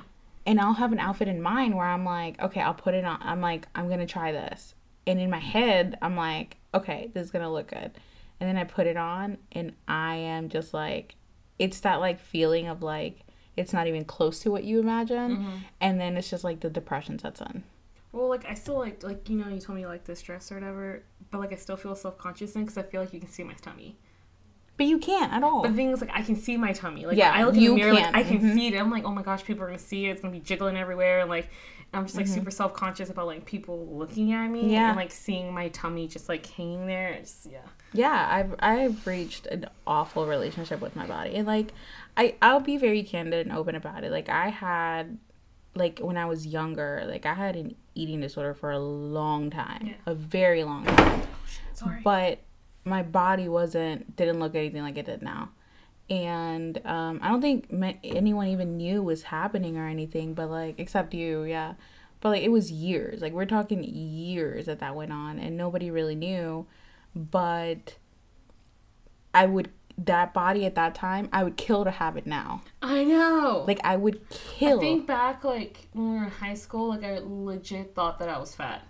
and 0.46 0.58
I'll 0.60 0.72
have 0.74 0.92
an 0.92 0.98
outfit 0.98 1.28
in 1.28 1.42
mind 1.42 1.74
where 1.76 1.86
I'm 1.86 2.04
like, 2.06 2.40
okay, 2.40 2.60
I'll 2.62 2.72
put 2.74 2.94
it 2.94 3.04
on. 3.04 3.18
I'm 3.20 3.40
like, 3.42 3.66
I'm 3.74 3.88
gonna 3.90 4.06
try 4.06 4.32
this, 4.32 4.74
and 5.06 5.18
in 5.20 5.28
my 5.30 5.38
head, 5.38 5.98
I'm 6.02 6.16
like, 6.16 6.56
okay, 6.72 7.10
this 7.14 7.24
is 7.26 7.30
gonna 7.30 7.52
look 7.52 7.68
good, 7.68 7.90
and 8.40 8.48
then 8.48 8.56
I 8.56 8.64
put 8.64 8.86
it 8.86 8.96
on, 8.96 9.36
and 9.52 9.72
I 9.88 10.16
am 10.16 10.48
just 10.48 10.72
like, 10.74 11.16
it's 11.58 11.80
that 11.80 11.96
like 12.00 12.18
feeling 12.18 12.66
of 12.68 12.82
like 12.82 13.20
it's 13.56 13.72
not 13.72 13.86
even 13.86 14.04
close 14.04 14.40
to 14.40 14.50
what 14.50 14.64
you 14.64 14.80
imagine, 14.80 15.36
Mm-hmm. 15.36 15.56
and 15.82 16.00
then 16.00 16.16
it's 16.16 16.28
just 16.30 16.44
like 16.44 16.60
the 16.60 16.70
depression 16.70 17.18
sets 17.18 17.40
in. 17.42 17.62
Well, 18.14 18.28
like 18.28 18.44
I 18.46 18.55
still 18.55 18.78
like 18.78 19.02
like 19.02 19.28
you 19.28 19.37
know 19.37 19.49
you 19.49 19.61
told 19.61 19.76
me 19.76 19.87
like 19.87 20.05
this 20.05 20.22
dress 20.22 20.50
or 20.52 20.55
whatever, 20.55 21.02
but 21.31 21.38
like 21.40 21.52
I 21.52 21.56
still 21.56 21.76
feel 21.76 21.94
self 21.96 22.16
conscious 22.16 22.52
because 22.52 22.78
I 22.78 22.82
feel 22.82 23.00
like 23.00 23.12
you 23.12 23.20
can 23.20 23.28
see 23.28 23.43
my 23.43 23.55
tummy. 23.55 23.96
But 24.76 24.87
you 24.87 24.99
can't 24.99 25.32
at 25.32 25.43
all. 25.44 25.62
But 25.62 25.70
the 25.70 25.76
thing 25.76 25.90
is, 25.90 26.00
like 26.00 26.11
I 26.14 26.22
can 26.22 26.37
see 26.37 26.56
my 26.56 26.72
tummy. 26.72 27.06
Like 27.06 27.16
Yeah, 27.16 27.32
I 27.32 27.44
look 27.44 27.56
in 27.56 27.64
the 27.64 27.75
mirror, 27.75 27.93
can. 27.93 28.02
like 28.02 28.14
I 28.14 28.22
can 28.22 28.40
Mhm. 28.40 28.55
see 28.55 28.69
it. 28.69 28.78
I'm 28.78 28.90
like, 28.90 29.05
oh 29.05 29.11
my 29.12 29.22
gosh, 29.22 29.44
people 29.44 29.62
are 29.64 29.66
gonna 29.66 29.78
see 29.78 30.06
it. 30.06 30.11
It's 30.12 30.20
gonna 30.22 30.32
be 30.32 30.40
jiggling 30.40 30.76
everywhere. 30.76 31.20
And 31.20 31.31
like 31.31 31.49
I'm 31.93 32.05
just 32.06 32.16
like 32.16 32.26
Mm-hmm. 32.26 32.34
super 32.34 32.50
self 32.50 32.72
conscious 32.75 33.08
about 33.11 33.26
like 33.26 33.44
people 33.44 33.87
looking 33.87 34.32
at 34.32 34.49
me 34.49 34.72
Yeah. 34.72 34.88
and 34.88 34.96
like 34.96 35.10
seeing 35.12 35.52
my 35.52 35.69
tummy 35.69 36.06
just 36.08 36.28
like 36.28 36.44
hanging 36.46 36.87
there. 36.87 37.10
It's 37.10 37.46
yeah. 37.50 37.58
yeah 37.93 38.26
i've 38.31 38.55
i've 38.58 39.06
reached 39.06 39.46
an 39.46 39.67
awful 39.87 40.26
relationship 40.26 40.81
with 40.81 40.96
my 40.96 41.06
body 41.06 41.37
and 41.37 41.46
like 41.46 41.72
i 42.17 42.34
i'll 42.43 42.58
be 42.58 42.76
very 42.76 43.05
candid 43.05 43.46
and 43.46 43.56
open 43.56 43.76
about 43.76 44.02
it 44.02 44.10
like 44.10 44.28
i 44.28 44.49
had 44.49 45.17
like 45.74 45.98
when 46.00 46.16
i 46.16 46.24
was 46.26 46.46
younger 46.46 47.02
like 47.06 47.26
i 47.26 47.34
had 47.34 47.56
an 47.56 47.74
eating 47.94 48.20
disorder 48.20 48.54
for 48.54 48.70
a 48.70 48.78
long 48.78 49.50
time 49.50 49.86
Yeah. 49.86 49.94
a 50.06 50.14
very 50.14 50.64
long 50.64 50.84
time. 50.84 51.22
Sorry. 51.74 52.00
but 52.04 52.40
my 52.84 53.02
body 53.02 53.48
wasn't 53.48 54.14
didn't 54.16 54.38
look 54.40 54.54
anything 54.54 54.82
like 54.82 54.98
it 54.98 55.06
did 55.06 55.22
now. 55.22 55.50
And 56.10 56.81
um 56.84 57.20
i 57.22 57.28
don't 57.28 57.40
think 57.40 57.66
anyone 58.04 58.48
even 58.48 58.76
knew 58.76 59.02
was 59.02 59.22
happening 59.22 59.76
or 59.78 59.86
anything 59.88 60.34
but 60.34 60.50
like 60.50 60.78
except 60.78 61.14
you 61.14 61.44
yeah. 61.44 61.74
But 62.20 62.31
like 62.31 62.43
it 62.43 62.50
was 62.50 62.70
years. 62.70 63.20
Like 63.20 63.32
we're 63.34 63.44
talking 63.46 63.84
years 63.84 64.66
that 64.66 64.81
that 64.81 64.94
went 64.96 65.12
on 65.12 65.38
and 65.38 65.56
nobody 65.56 65.90
really 65.90 66.14
knew. 66.14 66.66
But 67.14 67.96
i 69.32 69.46
would 69.46 69.69
that 69.96 70.34
body 70.34 70.67
at 70.67 70.74
that 70.74 70.94
time 70.94 71.29
i 71.32 71.44
would 71.44 71.56
kill 71.56 71.84
to 71.84 71.91
have 71.91 72.17
it 72.17 72.27
now 72.27 72.63
I 72.82 73.05
know. 73.05 73.65
like 73.67 73.81
i 73.84 73.96
would 73.96 74.29
kill 74.31 74.79
I 74.79 74.81
think 74.81 75.06
back 75.06 75.44
like 75.44 75.86
when 75.93 76.13
we 76.13 76.19
were 76.19 76.24
in 76.24 76.31
high 76.31 76.55
school, 76.55 76.89
like 76.89 77.05
I 77.05 77.20
legit 77.22 77.94
thought 77.94 78.19
that 78.19 78.29
I 78.29 78.39
was 78.39 78.55
fat. 78.55 78.82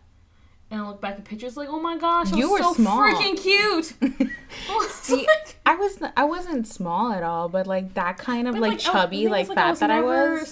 And 0.71 0.81
I 0.81 0.89
look 0.89 1.01
back 1.03 1.17
at 1.19 1.25
pictures 1.25 1.57
like, 1.59 1.69
oh 1.69 1.79
my 1.79 1.99
gosh, 1.99 2.33
I 2.33 2.37
You 2.39 2.51
was 2.51 2.61
were 2.61 2.65
so 2.69 2.75
small. 2.75 3.03
freaking 3.03 3.37
cute. 3.41 3.93
I 4.71 4.75
was 4.75 4.91
See, 4.93 5.17
like- 5.27 5.57
I 5.67 5.75
was 5.77 5.99
I 6.17 6.25
wasn't 6.25 6.67
small 6.67 7.13
at 7.13 7.23
all, 7.23 7.49
but 7.51 7.67
like 7.67 7.95
that 7.95 8.17
kind 8.17 8.49
of 8.49 8.55
But, 8.55 8.63
like, 8.63 8.79
chubby, 8.79 9.29
like 9.29 9.49
is, 9.49 9.53
fat 9.55 9.77
that 9.81 9.91
I 9.91 10.01
was. 10.01 10.49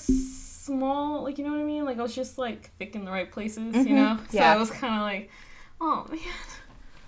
Small, 0.62 1.23
like 1.25 1.38
you 1.38 1.44
know 1.44 1.52
what 1.52 1.61
I 1.61 1.64
mean? 1.64 1.85
Like 1.87 1.99
I 1.99 2.02
was 2.02 2.14
just 2.14 2.37
like 2.38 2.71
thick 2.78 2.94
in 2.94 3.04
the 3.06 3.11
right 3.11 3.30
places, 3.32 3.75
Mhm, 3.75 3.88
you 3.88 3.94
know. 3.97 4.18
So 4.30 4.37
yeah. 4.38 4.52
I 4.52 4.56
was 4.59 4.71
kind 4.71 4.94
of 4.94 5.00
like, 5.00 5.30
oh 5.80 6.06
man. 6.11 6.21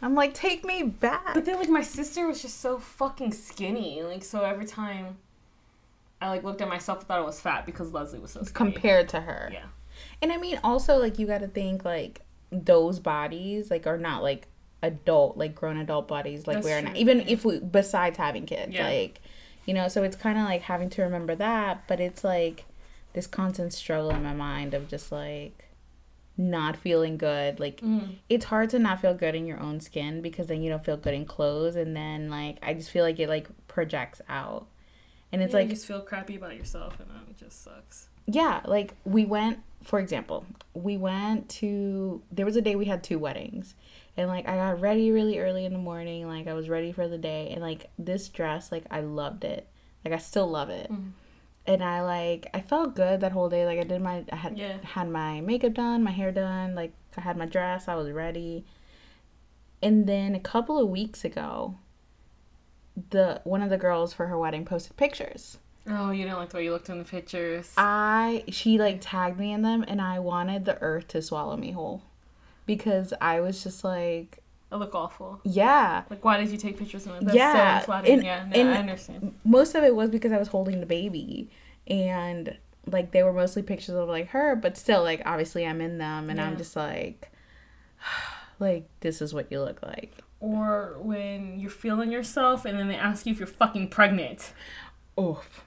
I'm 0.05 0.15
like, 0.15 0.35
take 0.35 0.65
me 0.67 0.83
back. 0.83 1.33
But 1.33 1.47
then 1.47 1.57
like 1.57 1.71
my 1.71 1.83
sister 1.83 2.27
was 2.27 2.43
just 2.43 2.61
so 2.61 2.79
fucking 2.79 3.33
skinny. 3.33 4.03
Like 4.03 4.23
so 4.23 4.43
every 4.45 4.67
time 4.67 5.17
I 6.21 6.29
like 6.29 6.45
looked 6.45 6.61
at 6.61 6.69
myself, 6.69 7.01
I 7.01 7.03
thought 7.05 7.19
I 7.19 7.23
was 7.23 7.41
fat 7.41 7.65
because 7.65 7.91
Leslie 7.93 8.19
was 8.19 8.33
so 8.33 8.43
skinny. 8.43 8.73
compared 8.73 9.09
to 9.11 9.23
her. 9.23 9.49
Yeah. 9.53 9.65
And 10.21 10.31
I 10.31 10.37
mean, 10.37 10.61
also 10.63 10.99
like 10.99 11.19
you 11.19 11.27
got 11.27 11.39
to 11.39 11.49
think 11.49 11.85
like 11.87 12.21
those 12.53 12.99
bodies 12.99 13.71
like 13.71 13.87
are 13.87 13.97
not 13.97 14.23
like 14.23 14.47
adult, 14.83 15.39
like 15.39 15.55
grown 15.55 15.79
adult 15.79 16.07
bodies 16.07 16.47
like 16.47 16.57
That's 16.59 16.67
we're 16.67 16.81
true, 16.81 16.89
not. 16.91 16.97
Even 16.99 17.21
if 17.27 17.45
we 17.47 17.59
besides 17.61 18.19
having 18.19 18.45
kids, 18.45 18.75
Yeah. 18.75 18.87
like 18.87 19.21
you 19.65 19.73
know, 19.73 19.89
so 19.89 20.03
it's 20.03 20.17
kind 20.17 20.37
of 20.37 20.45
like 20.45 20.61
having 20.61 20.91
to 20.91 21.03
remember 21.03 21.35
that, 21.37 21.89
but 21.89 21.99
it's 21.99 22.23
like 22.23 22.67
this 23.15 23.27
constant 23.27 23.73
struggle 23.73 24.11
in 24.11 24.23
my 24.23 24.35
mind 24.35 24.75
of 24.75 24.87
just 24.89 25.11
like 25.11 25.65
not 26.37 26.77
feeling 26.77 27.17
good. 27.17 27.61
Like 27.61 27.81
Mm. 27.81 28.17
it's 28.29 28.47
hard 28.47 28.71
to 28.71 28.79
not 28.79 29.01
feel 29.01 29.15
good 29.15 29.35
in 29.35 29.47
your 29.47 29.61
own 29.61 29.81
skin 29.81 30.21
because 30.21 30.47
then 30.49 30.63
you 30.63 30.71
don't 30.71 30.85
feel 30.85 30.97
good 30.97 31.15
in 31.15 31.25
clothes 31.25 31.77
and 31.77 31.95
then 31.97 32.29
like 32.31 32.59
I 32.63 32.75
just 32.75 32.91
feel 32.91 33.05
like 33.05 33.19
it 33.21 33.29
like 33.29 33.49
projects 33.69 34.21
out. 34.29 34.67
And 35.33 35.43
it's 35.43 35.53
Yeah, 35.53 35.61
like 35.61 35.69
you 35.69 35.75
just 35.75 35.87
feel 35.87 36.01
crappy 36.01 36.37
about 36.37 36.57
yourself, 36.57 36.99
and 37.01 37.09
it 37.29 37.37
just 37.37 37.63
sucks. 37.65 38.09
yeah, 38.27 38.61
like 38.67 38.95
we 39.05 39.25
went, 39.25 39.59
for 39.83 39.99
example, 39.99 40.47
we 40.75 40.97
went 40.97 41.49
to, 41.51 42.23
there 42.31 42.47
was 42.47 42.55
a 42.57 42.63
day 42.63 42.77
we 42.77 42.85
had 42.85 43.03
two 43.03 43.19
weddings. 43.19 43.75
And 44.17 44.29
like 44.29 44.49
I 44.49 44.55
got 44.57 44.81
ready 44.81 45.11
really 45.11 45.41
early 45.41 45.65
in 45.65 45.73
the 45.73 45.79
morning. 45.79 46.29
Like 46.29 46.47
I 46.47 46.55
was 46.55 46.69
ready 46.69 46.93
for 46.93 47.09
the 47.09 47.19
day. 47.19 47.51
And 47.51 47.61
like 47.61 47.91
this 47.99 48.29
dress, 48.29 48.71
like 48.71 48.85
I 48.93 49.01
loved 49.01 49.43
it. 49.45 49.67
Like 50.05 50.15
I 50.15 50.19
still 50.19 50.49
love 50.49 50.71
it. 50.71 50.89
Mhm. 50.91 51.11
And 51.67 51.83
I 51.83 52.03
like, 52.03 52.49
I 52.53 52.61
felt 52.61 52.95
good 52.95 53.21
that 53.21 53.33
whole 53.33 53.49
day. 53.49 53.65
Like 53.65 53.79
I 53.79 53.85
did 53.85 54.03
my, 54.03 54.25
I 54.31 54.37
had, 54.37 54.59
Yeah. 54.59 54.77
had 54.83 55.09
my 55.09 55.41
makeup 55.41 55.75
done, 55.75 56.03
my 56.03 56.11
hair 56.11 56.31
done. 56.31 56.75
Like 56.75 56.93
I 57.17 57.23
had 57.23 57.37
my 57.37 57.47
dress, 57.47 57.89
I 57.89 57.95
was 57.95 58.11
ready. 58.11 58.65
And 59.83 60.07
then 60.07 60.35
a 60.35 60.41
couple 60.41 60.79
of 60.79 60.89
weeks 60.89 61.25
ago, 61.25 61.77
the 63.11 63.41
one 63.45 63.63
of 63.63 63.71
the 63.71 63.77
girls 63.79 64.13
for 64.13 64.27
her 64.27 64.39
wedding 64.39 64.65
posted 64.65 64.97
pictures. 64.97 65.59
Oh, 65.87 66.11
you 66.11 66.25
didn't 66.25 66.39
like 66.39 66.51
the 66.51 66.59
way 66.59 66.65
you 66.65 66.71
looked 66.73 66.89
in 66.89 66.99
the 66.99 67.05
pictures. 67.05 67.73
I 67.77 68.45
she 68.49 68.79
like 68.79 68.99
tagged 69.01 69.39
me 69.39 69.53
in 69.53 69.63
them 69.63 69.85
and 69.89 70.01
I 70.01 70.19
wanted 70.19 70.65
the 70.65 70.81
earth 70.81 71.09
to 71.09 71.23
swallow 71.23 71.57
me 71.57 71.73
whole. 71.73 72.03
Because 72.67 73.13
I 73.21 73.41
was 73.41 73.63
just 73.63 73.85
like 73.85 74.39
I 74.75 74.77
look 74.77 74.95
awful. 74.97 75.41
Yeah. 75.45 76.03
Like 76.11 76.25
why 76.25 76.37
did 76.39 76.51
you 76.51 76.59
take 76.59 76.77
pictures 76.77 77.07
of 77.07 77.13
me? 77.13 77.19
That's 77.23 77.37
yeah. 77.37 77.79
so 77.79 77.87
flattering. 77.87 78.15
And, 78.15 78.25
yeah, 78.25 78.45
no, 78.45 78.61
and 78.61 78.71
I 78.71 78.79
understand. 78.79 79.35
Most 79.45 79.77
of 79.77 79.85
it 79.85 79.95
was 79.95 80.11
because 80.11 80.33
I 80.33 80.39
was 80.39 80.49
holding 80.49 80.81
the 80.81 80.87
baby 80.87 81.49
and 81.87 82.59
like 82.85 83.13
they 83.13 83.23
were 83.23 83.33
mostly 83.33 83.63
pictures 83.63 83.95
of 83.95 84.09
like 84.09 84.31
her, 84.31 84.57
but 84.57 84.77
still 84.77 85.05
like 85.05 85.23
obviously 85.25 85.65
I'm 85.65 85.81
in 85.81 85.99
them 85.99 86.29
and 86.29 86.41
Yeah. 86.41 86.47
I'm 86.49 86.57
just 86.57 86.75
like 86.75 87.31
like 88.59 88.89
this 88.99 89.23
is 89.23 89.33
what 89.33 89.53
you 89.53 89.61
look 89.61 89.81
like. 89.81 90.19
Or 90.41 90.97
when 90.99 91.61
you're 91.61 91.71
feeling 91.71 92.11
yourself 92.11 92.65
and 92.65 92.77
then 92.77 92.89
they 92.89 92.97
ask 92.97 93.27
you 93.27 93.33
if 93.33 93.39
you're 93.39 93.47
fucking 93.47 93.91
pregnant. 93.91 94.53
Oof. 95.19 95.65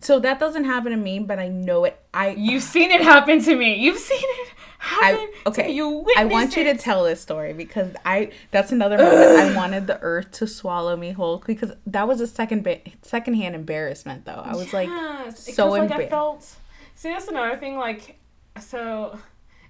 So 0.00 0.18
that 0.20 0.40
doesn't 0.40 0.64
happen 0.64 0.92
to 0.92 0.98
me, 0.98 1.18
but 1.18 1.38
I 1.38 1.48
know 1.48 1.84
it. 1.84 2.02
I 2.14 2.30
You've 2.30 2.62
seen 2.62 2.90
it 2.90 3.02
happen 3.02 3.42
to 3.42 3.54
me. 3.54 3.76
You've 3.76 3.98
seen 3.98 4.18
it. 4.22 4.48
I 4.86 5.32
okay. 5.46 5.70
You 5.70 6.06
I 6.16 6.26
want 6.26 6.56
you 6.56 6.64
to 6.64 6.76
tell 6.76 7.04
this 7.04 7.20
story 7.20 7.52
because 7.52 7.94
I 8.04 8.30
that's 8.50 8.70
another 8.70 8.98
moment 8.98 9.38
I 9.38 9.56
wanted 9.56 9.86
the 9.86 9.98
earth 10.00 10.32
to 10.32 10.46
swallow 10.46 10.96
me 10.96 11.12
whole 11.12 11.42
because 11.46 11.72
that 11.86 12.06
was 12.06 12.20
a 12.20 12.26
second 12.26 12.64
bit 12.64 12.92
secondhand 13.02 13.54
embarrassment 13.54 14.24
though. 14.24 14.42
I 14.44 14.54
was 14.54 14.72
like 14.72 14.88
so 15.36 15.70
like 15.70 15.90
I 15.90 16.08
felt. 16.08 16.56
See, 16.94 17.08
that's 17.08 17.28
another 17.28 17.56
thing. 17.56 17.76
Like, 17.76 18.18
so, 18.60 19.18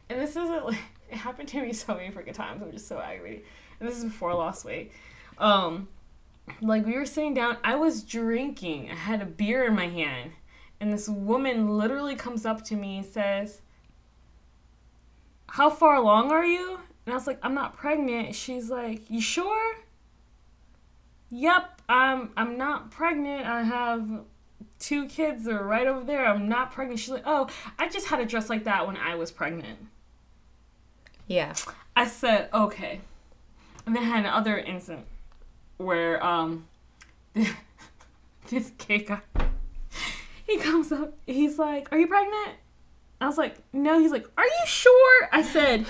and 0.09 0.21
this 0.21 0.31
isn't 0.31 0.67
like 0.67 0.79
it 1.11 1.17
happened 1.17 1.49
to 1.51 1.63
me 1.63 1.73
so 1.73 1.95
many 1.95 2.11
freaking 2.11 2.35
times. 2.35 2.63
I'm 2.63 2.73
just 2.73 2.89
so 2.89 2.99
aggravated. 2.99 3.45
And 3.81 3.89
this 3.89 3.99
is 3.99 4.05
before 4.05 4.31
I 4.31 4.35
lost 4.35 4.65
weight. 4.65 4.93
Um, 5.39 5.89
like 6.61 6.85
we 6.85 6.95
were 6.95 7.07
sitting 7.07 7.35
down. 7.35 7.57
I 7.65 7.77
was 7.77 8.03
drinking. 8.03 8.91
I 8.91 8.95
had 8.95 9.23
a 9.23 9.27
beer 9.27 9.65
in 9.65 9.75
my 9.75 9.89
hand, 9.89 10.33
and 10.81 10.93
this 10.93 11.09
woman 11.09 11.79
literally 11.79 12.15
comes 12.15 12.45
up 12.45 12.63
to 12.65 12.77
me 12.77 12.99
and 12.99 13.07
says, 13.07 13.63
"How 15.55 15.71
far 15.71 15.95
along 15.97 16.31
are 16.31 16.45
you?" 16.45 16.79
And 17.07 17.13
I 17.13 17.17
was 17.17 17.27
like, 17.27 17.39
"I'm 17.43 17.55
not 17.55 17.77
pregnant." 17.77 18.35
She's 18.35 18.71
like, 18.71 19.11
"You 19.11 19.21
sure?" 19.21 19.77
Yep, 21.31 21.83
I'm. 21.89 22.31
I'm 22.37 22.57
not 22.57 22.91
pregnant. 22.91 23.47
I 23.47 23.63
have 23.63 24.25
two 24.79 25.07
kids 25.07 25.49
are 25.49 25.65
right 25.65 25.87
over 25.87 26.05
there. 26.05 26.27
I'm 26.27 26.49
not 26.49 26.73
pregnant. 26.73 27.01
She's 27.01 27.11
like, 27.11 27.25
oh, 27.27 27.49
I 27.79 27.89
just 27.89 28.07
had 28.07 28.21
a 28.21 28.27
dress 28.27 28.51
like 28.51 28.65
that 28.65 28.87
when 28.87 28.97
I 28.97 29.15
was 29.15 29.31
pregnant. 29.31 29.79
yeah. 31.27 31.55
I 31.97 32.07
said, 32.09 32.49
okay. 32.53 33.01
And 33.87 33.95
then 33.95 34.03
I 34.03 34.07
had 34.07 34.21
another 34.21 34.59
incident 34.59 35.07
where 35.77 36.25
um 36.25 36.67
this 38.51 38.71
gay 38.79 38.99
guy 38.99 39.21
he 40.47 40.59
comes 40.59 40.93
up, 40.93 41.15
he's 41.27 41.59
like, 41.59 41.91
Are 41.93 41.99
you 41.99 42.07
pregnant? 42.07 42.57
I 43.25 43.27
was 43.27 43.39
like, 43.39 43.57
No, 43.73 43.99
he's 43.99 44.11
like, 44.13 44.29
Are 44.37 44.45
you 44.45 44.67
sure? 44.67 45.29
I 45.33 45.43
said 45.43 45.87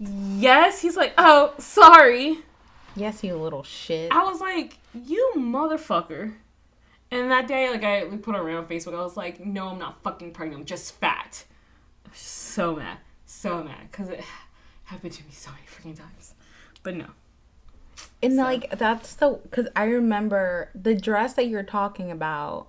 Yes. 0.00 0.80
He's 0.80 0.96
like, 0.96 1.12
Oh, 1.18 1.54
sorry. 1.58 2.38
Yes, 2.96 3.22
you 3.22 3.36
little 3.36 3.62
shit. 3.62 4.10
I 4.10 4.24
was 4.24 4.40
like, 4.40 4.78
you 4.92 5.32
motherfucker. 5.36 6.34
And 7.10 7.30
that 7.30 7.46
day, 7.46 7.70
like, 7.70 7.84
I 7.84 8.04
we 8.04 8.16
put 8.16 8.34
it 8.34 8.38
around 8.40 8.68
Facebook. 8.68 8.94
I 8.94 9.02
was 9.02 9.16
like, 9.16 9.44
no, 9.44 9.68
I'm 9.68 9.78
not 9.78 10.02
fucking 10.02 10.32
pregnant. 10.32 10.60
I'm 10.60 10.66
just 10.66 10.94
fat. 10.96 11.44
I 12.04 12.10
was 12.10 12.18
so 12.18 12.76
mad. 12.76 12.98
So 13.24 13.62
mad. 13.62 13.90
Because 13.90 14.08
it 14.08 14.22
happened 14.84 15.12
to 15.12 15.22
me 15.24 15.30
so 15.32 15.50
many 15.52 15.62
freaking 15.66 15.98
times. 15.98 16.34
But 16.82 16.96
no. 16.96 17.06
And 18.22 18.34
So- 18.34 18.42
like 18.42 18.76
that's 18.78 19.14
the 19.14 19.38
because 19.42 19.68
I 19.76 19.84
remember 19.84 20.70
the 20.74 20.94
dress 20.94 21.34
that 21.34 21.46
you're 21.48 21.62
talking 21.62 22.10
about 22.10 22.68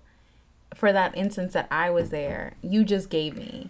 for 0.75 0.91
that 0.93 1.17
instance 1.17 1.53
that 1.53 1.67
I 1.71 1.89
was 1.89 2.09
there. 2.09 2.53
You 2.61 2.83
just 2.83 3.09
gave 3.09 3.35
me, 3.35 3.69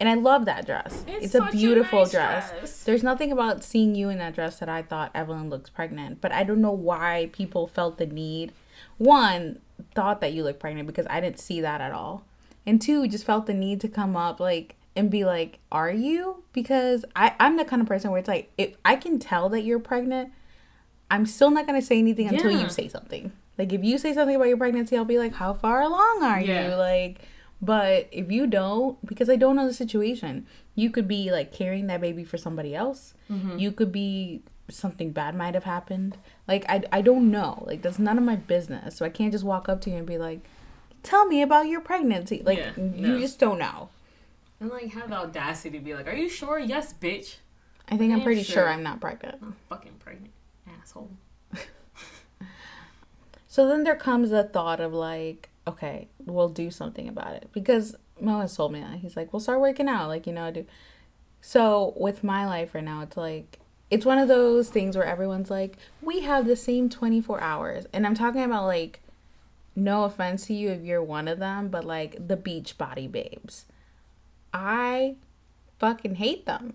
and 0.00 0.08
I 0.08 0.14
love 0.14 0.44
that 0.46 0.66
dress. 0.66 1.04
It's 1.06 1.26
It's, 1.26 1.34
a 1.34 1.38
such 1.38 1.48
a 1.54 1.56
beautiful 1.56 2.00
nice 2.00 2.10
dress. 2.10 2.50
dress. 2.50 2.84
There's 2.84 3.02
nothing 3.02 3.32
about 3.32 3.64
seeing 3.64 3.94
you 3.94 4.08
in 4.08 4.18
that 4.18 4.34
dress 4.34 4.58
that 4.58 4.68
I 4.68 4.82
thought 4.82 5.10
Evelyn 5.14 5.50
looks 5.50 5.70
pregnant. 5.70 6.20
But 6.20 6.32
I 6.32 6.44
don't 6.44 6.60
know 6.60 6.70
why 6.72 7.30
people 7.32 7.66
felt 7.66 7.98
the 7.98 8.06
need. 8.06 8.52
One 8.98 9.60
thought 9.94 10.20
that 10.20 10.32
you 10.32 10.42
looked 10.42 10.60
pregnant 10.60 10.86
because 10.86 11.06
I 11.10 11.20
didn't 11.20 11.38
see 11.40 11.60
that 11.60 11.80
at 11.80 11.92
all, 11.92 12.24
and 12.64 12.80
two 12.80 13.06
just 13.08 13.24
felt 13.24 13.46
the 13.46 13.54
need 13.54 13.80
to 13.82 13.88
come 13.88 14.16
up 14.16 14.40
like 14.40 14.76
and 14.94 15.10
be 15.10 15.24
like, 15.24 15.58
"Are 15.70 15.90
you?" 15.90 16.42
Because 16.52 17.04
I 17.14 17.34
I'm 17.38 17.56
the 17.56 17.64
kind 17.64 17.82
of 17.82 17.88
person 17.88 18.10
where 18.10 18.18
it's 18.20 18.28
like 18.28 18.50
if 18.56 18.76
I 18.84 18.96
can 18.96 19.18
tell 19.18 19.48
that 19.50 19.62
you're 19.62 19.78
pregnant. 19.78 20.32
I'm 21.08 21.24
still 21.24 21.50
not 21.52 21.66
gonna 21.66 21.82
say 21.82 21.98
anything 22.00 22.26
until 22.28 22.50
you 22.50 22.68
say 22.68 22.88
something. 22.88 23.30
Like 23.58 23.72
if 23.72 23.82
you 23.84 23.98
say 23.98 24.12
something 24.12 24.36
about 24.36 24.48
your 24.48 24.56
pregnancy, 24.58 24.96
I'll 24.96 25.04
be 25.04 25.18
like, 25.18 25.34
"How 25.34 25.52
far 25.54 25.80
along 25.82 26.22
are 26.22 26.40
Yeah. 26.40 26.68
you?" 26.70 26.74
Like, 26.76 27.20
but 27.62 28.08
if 28.12 28.30
you 28.30 28.46
don't, 28.46 29.04
because 29.06 29.30
I 29.30 29.36
don't 29.36 29.56
know 29.56 29.66
the 29.66 29.72
situation, 29.74 30.46
you 30.74 30.90
could 30.90 31.08
be 31.08 31.30
like 31.32 31.52
carrying 31.52 31.86
that 31.86 32.00
baby 32.00 32.22
for 32.24 32.36
somebody 32.36 32.74
else. 32.74 33.14
Mm-hmm. 33.30 33.58
You 33.58 33.72
could 33.72 33.92
be 33.92 34.42
something 34.68 35.12
bad 35.12 35.34
might 35.36 35.54
have 35.54 35.64
happened. 35.64 36.16
Like 36.48 36.64
I 36.68 36.82
I 36.92 37.00
don't 37.00 37.30
know. 37.30 37.64
Like 37.66 37.82
that's 37.82 37.98
none 37.98 38.18
of 38.18 38.24
my 38.24 38.36
business. 38.36 38.96
So 38.96 39.04
I 39.06 39.08
can't 39.10 39.32
just 39.32 39.44
walk 39.44 39.68
up 39.68 39.80
to 39.82 39.90
you 39.90 39.96
and 39.96 40.06
be 40.06 40.18
like, 40.18 40.40
"Tell 41.02 41.24
me 41.26 41.40
about 41.42 41.66
your 41.68 41.80
pregnancy." 41.80 42.42
Like 42.44 42.58
Yeah, 42.58 42.72
you 42.76 43.08
no. 43.08 43.18
just 43.20 43.38
don't 43.38 43.58
know. 43.58 43.88
And, 44.58 44.70
like, 44.70 44.90
have 44.94 45.10
the 45.10 45.16
audacity 45.16 45.78
to 45.78 45.84
be 45.84 45.94
like, 45.94 46.06
are 46.08 46.14
you 46.14 46.30
sure? 46.30 46.58
Yes, 46.58 46.94
bitch. 46.94 47.36
I 47.90 47.98
think 47.98 48.10
I'm 48.14 48.22
pretty 48.22 48.42
sure. 48.42 48.54
sure 48.54 48.68
I'm 48.70 48.82
not 48.82 49.02
pregnant. 49.02 49.36
I'm 49.42 49.54
fucking 49.68 49.92
pregnant. 49.98 50.32
Asshole. 50.80 51.10
So 53.56 53.66
then 53.66 53.84
there 53.84 53.96
comes 53.96 54.28
the 54.28 54.44
thought 54.44 54.80
of 54.80 54.92
like, 54.92 55.48
okay, 55.66 56.08
we'll 56.26 56.50
do 56.50 56.70
something 56.70 57.08
about 57.08 57.32
it. 57.36 57.48
Because 57.52 57.96
Mo 58.20 58.40
has 58.40 58.54
told 58.54 58.70
me 58.70 58.80
that. 58.80 58.98
He's 58.98 59.16
like, 59.16 59.32
we'll 59.32 59.40
start 59.40 59.62
working 59.62 59.88
out, 59.88 60.08
like 60.08 60.26
you 60.26 60.34
know, 60.34 60.50
do. 60.50 60.66
So 61.40 61.94
with 61.96 62.22
my 62.22 62.44
life 62.44 62.74
right 62.74 62.84
now, 62.84 63.00
it's 63.00 63.16
like 63.16 63.58
it's 63.88 64.04
one 64.04 64.18
of 64.18 64.28
those 64.28 64.68
things 64.68 64.94
where 64.94 65.06
everyone's 65.06 65.50
like, 65.50 65.78
we 66.02 66.20
have 66.20 66.46
the 66.46 66.54
same 66.54 66.90
twenty 66.90 67.22
four 67.22 67.40
hours, 67.40 67.86
and 67.94 68.06
I'm 68.06 68.14
talking 68.14 68.42
about 68.42 68.66
like, 68.66 69.00
no 69.74 70.04
offense 70.04 70.48
to 70.48 70.52
you 70.52 70.68
if 70.68 70.82
you're 70.82 71.02
one 71.02 71.26
of 71.26 71.38
them, 71.38 71.68
but 71.68 71.82
like 71.82 72.28
the 72.28 72.36
beach 72.36 72.76
body 72.76 73.06
babes, 73.06 73.64
I 74.52 75.16
fucking 75.78 76.16
hate 76.16 76.44
them 76.44 76.74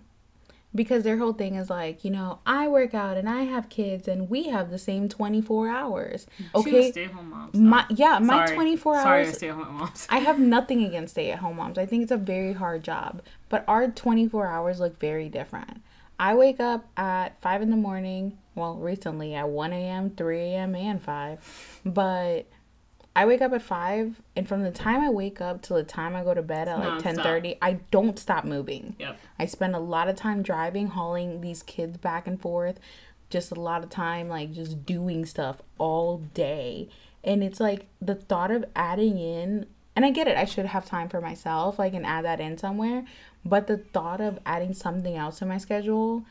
because 0.74 1.04
their 1.04 1.18
whole 1.18 1.32
thing 1.32 1.54
is 1.54 1.68
like, 1.68 2.04
you 2.04 2.10
know, 2.10 2.38
I 2.46 2.68
work 2.68 2.94
out 2.94 3.16
and 3.16 3.28
I 3.28 3.42
have 3.42 3.68
kids 3.68 4.08
and 4.08 4.30
we 4.30 4.48
have 4.48 4.70
the 4.70 4.78
same 4.78 5.08
24 5.08 5.68
hours. 5.68 6.26
Okay. 6.54 6.90
Stay 6.90 7.04
at 7.04 7.10
home 7.10 7.30
moms. 7.30 7.54
My 7.54 7.84
yeah, 7.90 8.18
my 8.18 8.46
Sorry. 8.46 8.56
24 8.56 9.02
Sorry, 9.02 9.24
hours. 9.26 9.36
stay 9.36 9.48
at 9.50 9.54
home 9.54 9.74
moms. 9.76 10.06
I 10.10 10.18
have 10.18 10.38
nothing 10.40 10.84
against 10.84 11.12
stay-at-home 11.12 11.56
moms. 11.56 11.78
I 11.78 11.86
think 11.86 12.02
it's 12.04 12.12
a 12.12 12.16
very 12.16 12.52
hard 12.54 12.82
job, 12.82 13.22
but 13.48 13.64
our 13.68 13.88
24 13.88 14.46
hours 14.46 14.80
look 14.80 14.98
very 14.98 15.28
different. 15.28 15.82
I 16.18 16.34
wake 16.34 16.60
up 16.60 16.86
at 16.96 17.40
5 17.42 17.62
in 17.62 17.70
the 17.70 17.76
morning, 17.76 18.38
well, 18.54 18.76
recently 18.76 19.34
at 19.34 19.48
1 19.48 19.72
a.m., 19.72 20.10
3 20.10 20.38
a.m., 20.38 20.74
and 20.74 21.02
5. 21.02 21.80
But 21.84 22.46
I 23.14 23.26
wake 23.26 23.42
up 23.42 23.52
at 23.52 23.62
5 23.62 24.22
and 24.36 24.48
from 24.48 24.62
the 24.62 24.70
time 24.70 25.02
I 25.02 25.10
wake 25.10 25.40
up 25.40 25.60
till 25.60 25.76
the 25.76 25.84
time 25.84 26.16
I 26.16 26.24
go 26.24 26.32
to 26.32 26.42
bed 26.42 26.66
at 26.66 26.78
like 26.78 27.02
10:30, 27.02 27.58
I 27.60 27.74
don't 27.90 28.18
stop 28.18 28.44
moving. 28.44 28.96
Yep. 28.98 29.18
I 29.38 29.46
spend 29.46 29.74
a 29.74 29.80
lot 29.80 30.08
of 30.08 30.16
time 30.16 30.42
driving, 30.42 30.88
hauling 30.88 31.42
these 31.42 31.62
kids 31.62 31.98
back 31.98 32.26
and 32.26 32.40
forth. 32.40 32.80
Just 33.28 33.50
a 33.50 33.60
lot 33.60 33.82
of 33.82 33.90
time, 33.90 34.28
like, 34.28 34.52
just 34.52 34.84
doing 34.84 35.24
stuff 35.24 35.62
all 35.78 36.18
day. 36.34 36.88
And 37.24 37.42
it's 37.42 37.60
like 37.60 37.86
the 38.00 38.14
thought 38.14 38.50
of 38.50 38.64
adding 38.76 39.18
in, 39.18 39.66
and 39.96 40.04
I 40.04 40.10
get 40.10 40.28
it, 40.28 40.36
I 40.36 40.44
should 40.44 40.66
have 40.66 40.84
time 40.84 41.08
for 41.08 41.20
myself. 41.20 41.80
I 41.80 41.88
can 41.88 42.04
add 42.04 42.24
that 42.26 42.40
in 42.40 42.58
somewhere. 42.58 43.04
But 43.44 43.68
the 43.68 43.78
thought 43.78 44.20
of 44.20 44.38
adding 44.44 44.74
something 44.74 45.16
else 45.16 45.38
to 45.38 45.46
my 45.46 45.58
schedule 45.58 46.24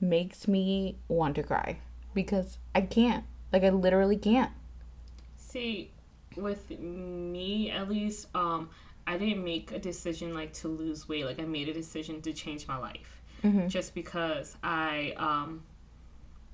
makes 0.00 0.46
me 0.46 0.96
want 1.08 1.34
to 1.36 1.42
cry 1.42 1.78
because 2.14 2.58
I 2.74 2.82
can't. 2.82 3.24
Like, 3.52 3.64
I 3.64 3.70
literally 3.70 4.16
can't. 4.16 4.52
See, 5.36 5.90
with 6.36 6.70
me 6.70 7.70
at 7.70 7.88
least, 7.88 8.28
um, 8.34 8.70
I 9.06 9.16
didn't 9.16 9.44
make 9.44 9.72
a 9.72 9.78
decision 9.78 10.34
like 10.34 10.52
to 10.54 10.68
lose 10.68 11.08
weight. 11.08 11.24
Like 11.24 11.40
I 11.40 11.44
made 11.44 11.68
a 11.68 11.72
decision 11.72 12.20
to 12.22 12.32
change 12.32 12.66
my 12.66 12.76
life, 12.76 13.22
just 13.68 13.94
because 13.94 14.56
I 14.62 15.14
um 15.16 15.62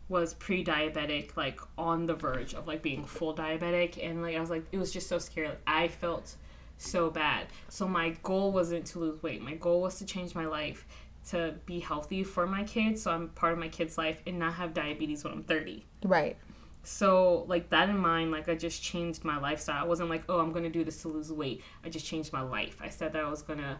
was 0.08 0.34
pre-diabetic, 0.34 1.36
like 1.36 1.58
on 1.78 2.04
the 2.04 2.14
verge 2.14 2.54
of 2.54 2.66
like 2.66 2.82
being 2.82 3.04
full 3.04 3.34
diabetic, 3.34 4.04
and 4.04 4.20
like 4.22 4.36
I 4.36 4.40
was 4.40 4.50
like, 4.50 4.64
it 4.72 4.78
was 4.78 4.92
just 4.92 5.08
so 5.08 5.18
scary. 5.18 5.48
Like 5.48 5.62
I 5.66 5.88
felt 5.88 6.36
so 6.76 7.10
bad. 7.10 7.46
So 7.68 7.88
my 7.88 8.10
goal 8.22 8.52
wasn't 8.52 8.84
to 8.86 8.98
lose 8.98 9.22
weight. 9.22 9.40
My 9.40 9.54
goal 9.54 9.80
was 9.80 9.98
to 9.98 10.04
change 10.04 10.34
my 10.34 10.46
life 10.46 10.86
to 11.30 11.54
be 11.66 11.78
healthy 11.80 12.24
for 12.24 12.46
my 12.46 12.64
kids, 12.64 13.02
so 13.02 13.10
I'm 13.10 13.28
part 13.30 13.52
of 13.52 13.58
my 13.58 13.68
kids' 13.68 13.96
life 13.96 14.20
and 14.26 14.38
not 14.38 14.54
have 14.54 14.74
diabetes 14.74 15.24
when 15.24 15.32
I'm 15.32 15.42
30. 15.44 15.86
Right. 16.04 16.36
So, 16.84 17.44
like 17.46 17.70
that 17.70 17.88
in 17.88 17.96
mind, 17.96 18.32
like 18.32 18.48
I 18.48 18.54
just 18.54 18.82
changed 18.82 19.24
my 19.24 19.38
lifestyle. 19.38 19.82
I 19.82 19.86
wasn't 19.86 20.10
like, 20.10 20.24
oh, 20.28 20.40
I'm 20.40 20.52
gonna 20.52 20.70
do 20.70 20.84
this 20.84 21.02
to 21.02 21.08
lose 21.08 21.32
weight. 21.32 21.62
I 21.84 21.88
just 21.88 22.04
changed 22.06 22.32
my 22.32 22.42
life. 22.42 22.78
I 22.80 22.88
said 22.88 23.12
that 23.12 23.24
I 23.24 23.30
was 23.30 23.42
gonna 23.42 23.78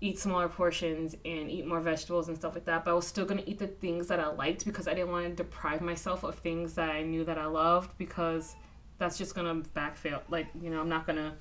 eat 0.00 0.18
smaller 0.18 0.48
portions 0.48 1.16
and 1.24 1.50
eat 1.50 1.66
more 1.66 1.80
vegetables 1.80 2.28
and 2.28 2.36
stuff 2.36 2.54
like 2.54 2.64
that. 2.64 2.84
But 2.84 2.90
I 2.90 2.94
was 2.94 3.06
still 3.06 3.24
gonna 3.24 3.42
eat 3.46 3.58
the 3.58 3.68
things 3.68 4.08
that 4.08 4.18
I 4.18 4.28
liked 4.28 4.64
because 4.64 4.88
I 4.88 4.94
didn't 4.94 5.10
want 5.10 5.26
to 5.26 5.34
deprive 5.34 5.80
myself 5.80 6.24
of 6.24 6.36
things 6.36 6.74
that 6.74 6.90
I 6.90 7.02
knew 7.02 7.24
that 7.24 7.38
I 7.38 7.46
loved 7.46 7.96
because 7.98 8.56
that's 8.98 9.16
just 9.16 9.34
gonna 9.36 9.54
backfail. 9.76 10.22
Like 10.28 10.48
you 10.60 10.70
know, 10.70 10.80
I'm 10.80 10.88
not 10.88 11.06
gonna 11.06 11.34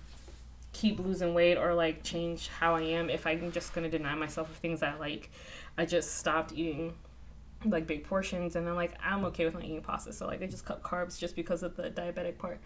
keep 0.74 1.00
losing 1.00 1.34
weight 1.34 1.58
or 1.58 1.74
like 1.74 2.04
change 2.04 2.50
how 2.50 2.76
I 2.76 2.82
am 2.82 3.10
if 3.10 3.26
I'm 3.26 3.52
just 3.52 3.74
gonna 3.74 3.90
deny 3.90 4.14
myself 4.14 4.50
of 4.50 4.58
things 4.58 4.84
I 4.84 4.96
like. 4.96 5.32
I 5.76 5.86
just 5.86 6.18
stopped 6.18 6.54
eating 6.54 6.94
like 7.72 7.88
big 7.88 8.04
portions 8.04 8.56
and 8.56 8.66
then 8.68 8.76
like 8.76 8.94
I'm 9.04 9.26
okay 9.26 9.46
with 9.46 9.54
not 9.54 9.64
eating 9.64 9.82
pasta 9.82 10.14
so 10.14 10.28
like 10.28 10.42
I 10.42 10.48
just 10.48 10.66
cut 10.66 10.84
carbs 10.84 11.18
just 11.20 11.36
because 11.36 11.64
of 11.64 11.76
the 11.76 11.90
diabetic 11.90 12.38
part 12.38 12.60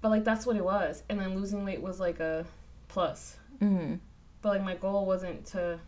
but 0.00 0.10
like 0.10 0.24
that's 0.24 0.46
what 0.46 0.56
it 0.56 0.64
was 0.64 1.02
and 1.08 1.18
then 1.20 1.34
losing 1.34 1.64
weight 1.64 1.80
was 1.80 2.00
like 2.00 2.20
a 2.20 2.44
plus 2.88 3.36
Mm-hmm. 3.60 3.94
but 4.40 4.48
like 4.48 4.64
my 4.64 4.74
goal 4.74 5.06
wasn't 5.06 5.46
to 5.46 5.78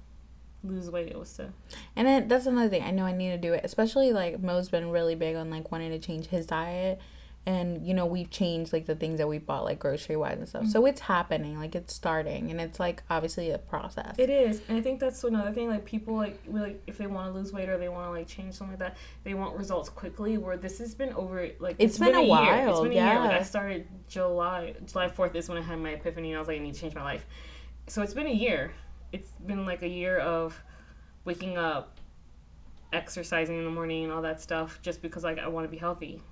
lose 0.62 0.88
weight 0.90 1.08
it 1.08 1.18
was 1.18 1.32
to 1.34 1.52
And 1.96 2.06
then 2.06 2.28
that's 2.28 2.46
another 2.46 2.68
thing. 2.68 2.82
I 2.82 2.90
know 2.90 3.04
I 3.04 3.12
need 3.12 3.30
to 3.30 3.38
do 3.38 3.52
it, 3.52 3.60
especially 3.64 4.12
like 4.12 4.40
Mo's 4.40 4.68
been 4.68 4.90
really 4.90 5.14
big 5.14 5.36
on 5.36 5.50
like 5.50 5.70
wanting 5.70 5.90
to 5.90 5.98
change 5.98 6.26
his 6.26 6.46
diet. 6.46 7.00
And 7.46 7.86
you 7.86 7.92
know, 7.92 8.06
we've 8.06 8.30
changed 8.30 8.72
like 8.72 8.86
the 8.86 8.94
things 8.94 9.18
that 9.18 9.28
we 9.28 9.38
bought, 9.38 9.64
like 9.64 9.78
grocery 9.78 10.16
wise 10.16 10.38
and 10.38 10.48
stuff. 10.48 10.62
Mm-hmm. 10.62 10.70
So 10.70 10.86
it's 10.86 11.02
happening, 11.02 11.58
like 11.58 11.74
it's 11.74 11.92
starting, 11.94 12.50
and 12.50 12.58
it's 12.60 12.80
like 12.80 13.02
obviously 13.10 13.50
a 13.50 13.58
process. 13.58 14.14
it 14.18 14.30
is 14.30 14.62
and 14.68 14.78
I 14.78 14.80
think 14.80 14.98
that's 15.00 15.22
another 15.24 15.52
thing 15.52 15.68
like 15.68 15.84
people 15.84 16.14
like 16.16 16.40
really 16.46 16.76
if 16.86 16.96
they 16.96 17.06
want 17.06 17.32
to 17.32 17.38
lose 17.38 17.52
weight 17.52 17.68
or 17.68 17.76
they 17.76 17.88
want 17.88 18.06
to 18.06 18.10
like 18.10 18.26
change 18.26 18.54
something 18.54 18.78
like 18.78 18.78
that 18.80 18.96
they 19.24 19.34
want 19.34 19.56
results 19.56 19.88
quickly 19.90 20.38
where 20.38 20.56
this 20.56 20.78
has 20.78 20.94
been 20.94 21.12
over 21.14 21.48
like 21.58 21.76
It's 21.78 21.98
been 21.98 22.14
a 22.14 22.20
year. 22.20 22.28
while, 22.28 22.70
it's 22.70 22.80
been 22.80 22.92
a 22.92 22.94
year 22.94 23.20
like 23.20 23.30
yeah. 23.32 23.38
I 23.38 23.42
started 23.42 23.86
July 24.08 24.74
July 24.86 25.08
4th 25.08 25.34
is 25.34 25.48
when 25.48 25.58
I 25.58 25.62
had 25.62 25.78
my 25.78 25.90
epiphany 25.90 26.30
and 26.30 26.36
I 26.36 26.40
was 26.40 26.48
like 26.48 26.60
I 26.60 26.62
need 26.62 26.74
to 26.74 26.80
change 26.80 26.94
my 26.94 27.02
life 27.02 27.26
so 27.86 28.00
it's 28.02 28.14
been 28.14 28.26
a 28.26 28.30
year 28.30 28.72
it's 29.12 29.30
been 29.46 29.66
like 29.66 29.82
a 29.82 29.88
year 29.88 30.18
of 30.18 30.60
waking 31.24 31.58
up 31.58 31.98
exercising 32.92 33.58
in 33.58 33.64
the 33.64 33.70
morning 33.70 34.04
and 34.04 34.12
all 34.12 34.22
that 34.22 34.40
stuff 34.40 34.78
just 34.82 35.02
because 35.02 35.24
like 35.24 35.38
I 35.38 35.48
want 35.48 35.66
to 35.66 35.70
be 35.70 35.76
healthy 35.78 36.22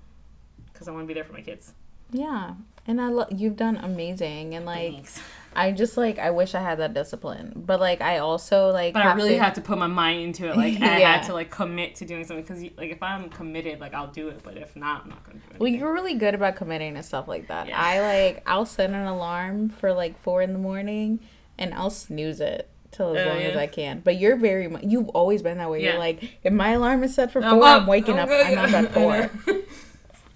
because 0.73 0.87
I 0.87 0.91
want 0.91 1.03
to 1.03 1.07
be 1.07 1.13
there 1.13 1.23
for 1.23 1.33
my 1.33 1.41
kids 1.41 1.73
Yeah, 2.11 2.55
and 2.87 2.99
I 2.99 3.09
lo- 3.09 3.27
you've 3.31 3.55
done 3.55 3.77
amazing, 3.77 4.55
and 4.55 4.65
like 4.65 4.93
Thanks. 4.93 5.21
I 5.55 5.71
just 5.71 5.97
like 5.97 6.17
I 6.19 6.31
wish 6.31 6.55
I 6.55 6.61
had 6.61 6.79
that 6.79 6.93
discipline, 6.95 7.53
but 7.55 7.79
like 7.79 8.01
I 8.01 8.17
also 8.17 8.69
like. 8.71 8.93
But 8.95 9.05
I 9.05 9.13
really 9.13 9.35
to- 9.35 9.43
had 9.43 9.53
to 9.55 9.61
put 9.61 9.77
my 9.77 9.85
mind 9.87 10.21
into 10.21 10.49
it. 10.49 10.57
Like 10.57 10.73
I 10.81 10.99
Yeah. 10.99 11.17
had 11.17 11.23
to 11.27 11.33
like 11.33 11.51
commit 11.51 11.95
to 11.97 12.05
doing 12.05 12.23
something 12.25 12.43
because 12.43 12.63
like 12.77 12.89
if 12.91 13.01
I'm 13.03 13.29
committed, 13.29 13.79
like 13.79 13.93
I'll 13.93 14.07
do 14.07 14.29
it. 14.29 14.41
But 14.43 14.57
if 14.57 14.75
not, 14.75 15.03
I'm 15.03 15.09
not 15.11 15.23
gonna 15.23 15.39
do 15.39 15.45
it. 15.53 15.59
Well, 15.59 15.69
you're 15.69 15.93
really 15.93 16.15
good 16.15 16.33
about 16.35 16.55
committing 16.55 16.95
to 16.95 17.03
stuff 17.03 17.27
like 17.27 17.47
that. 17.49 17.67
Yeah. 17.67 17.79
I 17.79 17.99
like 18.01 18.43
I'll 18.47 18.65
set 18.65 18.89
an 18.89 19.05
alarm 19.05 19.69
for 19.69 19.93
like 19.93 20.19
four 20.21 20.41
in 20.41 20.53
the 20.53 20.59
morning, 20.59 21.19
and 21.59 21.71
I'll 21.75 21.91
snooze 21.91 22.41
it 22.41 22.67
till 22.91 23.15
as 23.15 23.25
Oh, 23.25 23.29
long 23.29 23.41
as. 23.43 23.55
I 23.55 23.67
can. 23.67 23.99
But 24.03 24.17
you're 24.17 24.35
very 24.37 24.67
mu- 24.67 24.79
you've 24.81 25.09
always 25.09 25.43
been 25.43 25.59
that 25.59 25.69
way. 25.69 25.83
Yeah. 25.83 25.91
You're 25.91 25.99
like 25.99 26.37
if 26.43 26.51
my 26.51 26.71
alarm 26.71 27.03
is 27.03 27.13
set 27.13 27.31
for 27.31 27.41
4 27.41 27.49
I'm 27.51 27.61
I'm, 27.63 27.85
waking 27.87 28.17
I'm 28.19 28.27
up. 28.27 28.45
I'm 28.45 28.57
up 28.57 28.69
at 28.73 28.85
I 28.97 29.27
four. 29.29 29.29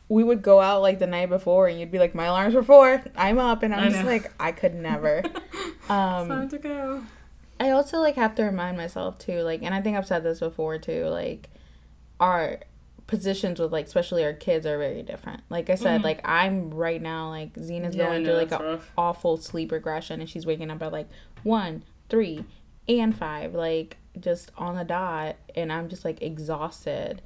we 0.09 0.23
would 0.23 0.41
go 0.41 0.61
out 0.61 0.81
like 0.81 0.99
the 0.99 1.07
night 1.07 1.29
before, 1.29 1.67
and 1.67 1.79
you'd 1.79 1.91
be 1.91 1.99
like, 1.99 2.15
"My 2.15 2.25
alarm's 2.25 2.53
for 2.53 2.63
four. 2.63 3.03
I'm 3.15 3.39
up," 3.39 3.63
and 3.63 3.73
I 3.73 3.79
I'm 3.85 3.91
just 3.91 4.03
know. 4.03 4.09
like, 4.09 4.31
I 4.39 4.51
could 4.51 4.75
never. 4.75 5.23
Um, 5.89 6.27
Time 6.27 6.49
to 6.49 6.57
go. 6.57 7.01
I 7.61 7.69
also 7.71 7.99
like 7.99 8.15
have 8.15 8.35
to 8.35 8.43
remind 8.43 8.75
myself 8.75 9.17
too, 9.19 9.41
like, 9.43 9.63
and 9.63 9.73
I 9.73 9.79
think 9.81 9.95
I've 9.97 10.05
said 10.05 10.21
this 10.23 10.39
before 10.41 10.77
too, 10.77 11.05
like, 11.05 11.49
our 12.19 12.59
positions 13.07 13.57
with 13.57 13.71
like, 13.71 13.85
especially 13.85 14.23
our 14.25 14.33
kids 14.33 14.65
are 14.65 14.77
very 14.77 15.01
different. 15.01 15.41
Like 15.49 15.69
I 15.69 15.75
said, 15.75 16.01
Mhm. 16.01 16.03
like 16.03 16.21
I'm 16.27 16.71
right 16.73 17.01
now, 17.01 17.29
like 17.29 17.57
Zena's 17.57 17.95
Yeah, 17.95 18.07
going 18.07 18.25
through 18.25 18.33
like 18.33 18.51
an 18.51 18.61
rough. 18.61 18.91
awful 18.97 19.37
sleep 19.37 19.71
regression, 19.71 20.19
and 20.19 20.29
she's 20.29 20.45
waking 20.45 20.69
up 20.69 20.81
at 20.83 20.91
like 20.91 21.07
one, 21.43 21.83
three, 22.09 22.43
and 22.89 23.15
five, 23.17 23.55
like 23.55 23.95
just 24.19 24.51
on 24.57 24.75
the 24.75 24.83
dot, 24.83 25.37
and 25.55 25.71
I'm 25.71 25.87
just 25.87 26.03
like 26.03 26.21
exhausted, 26.21 27.21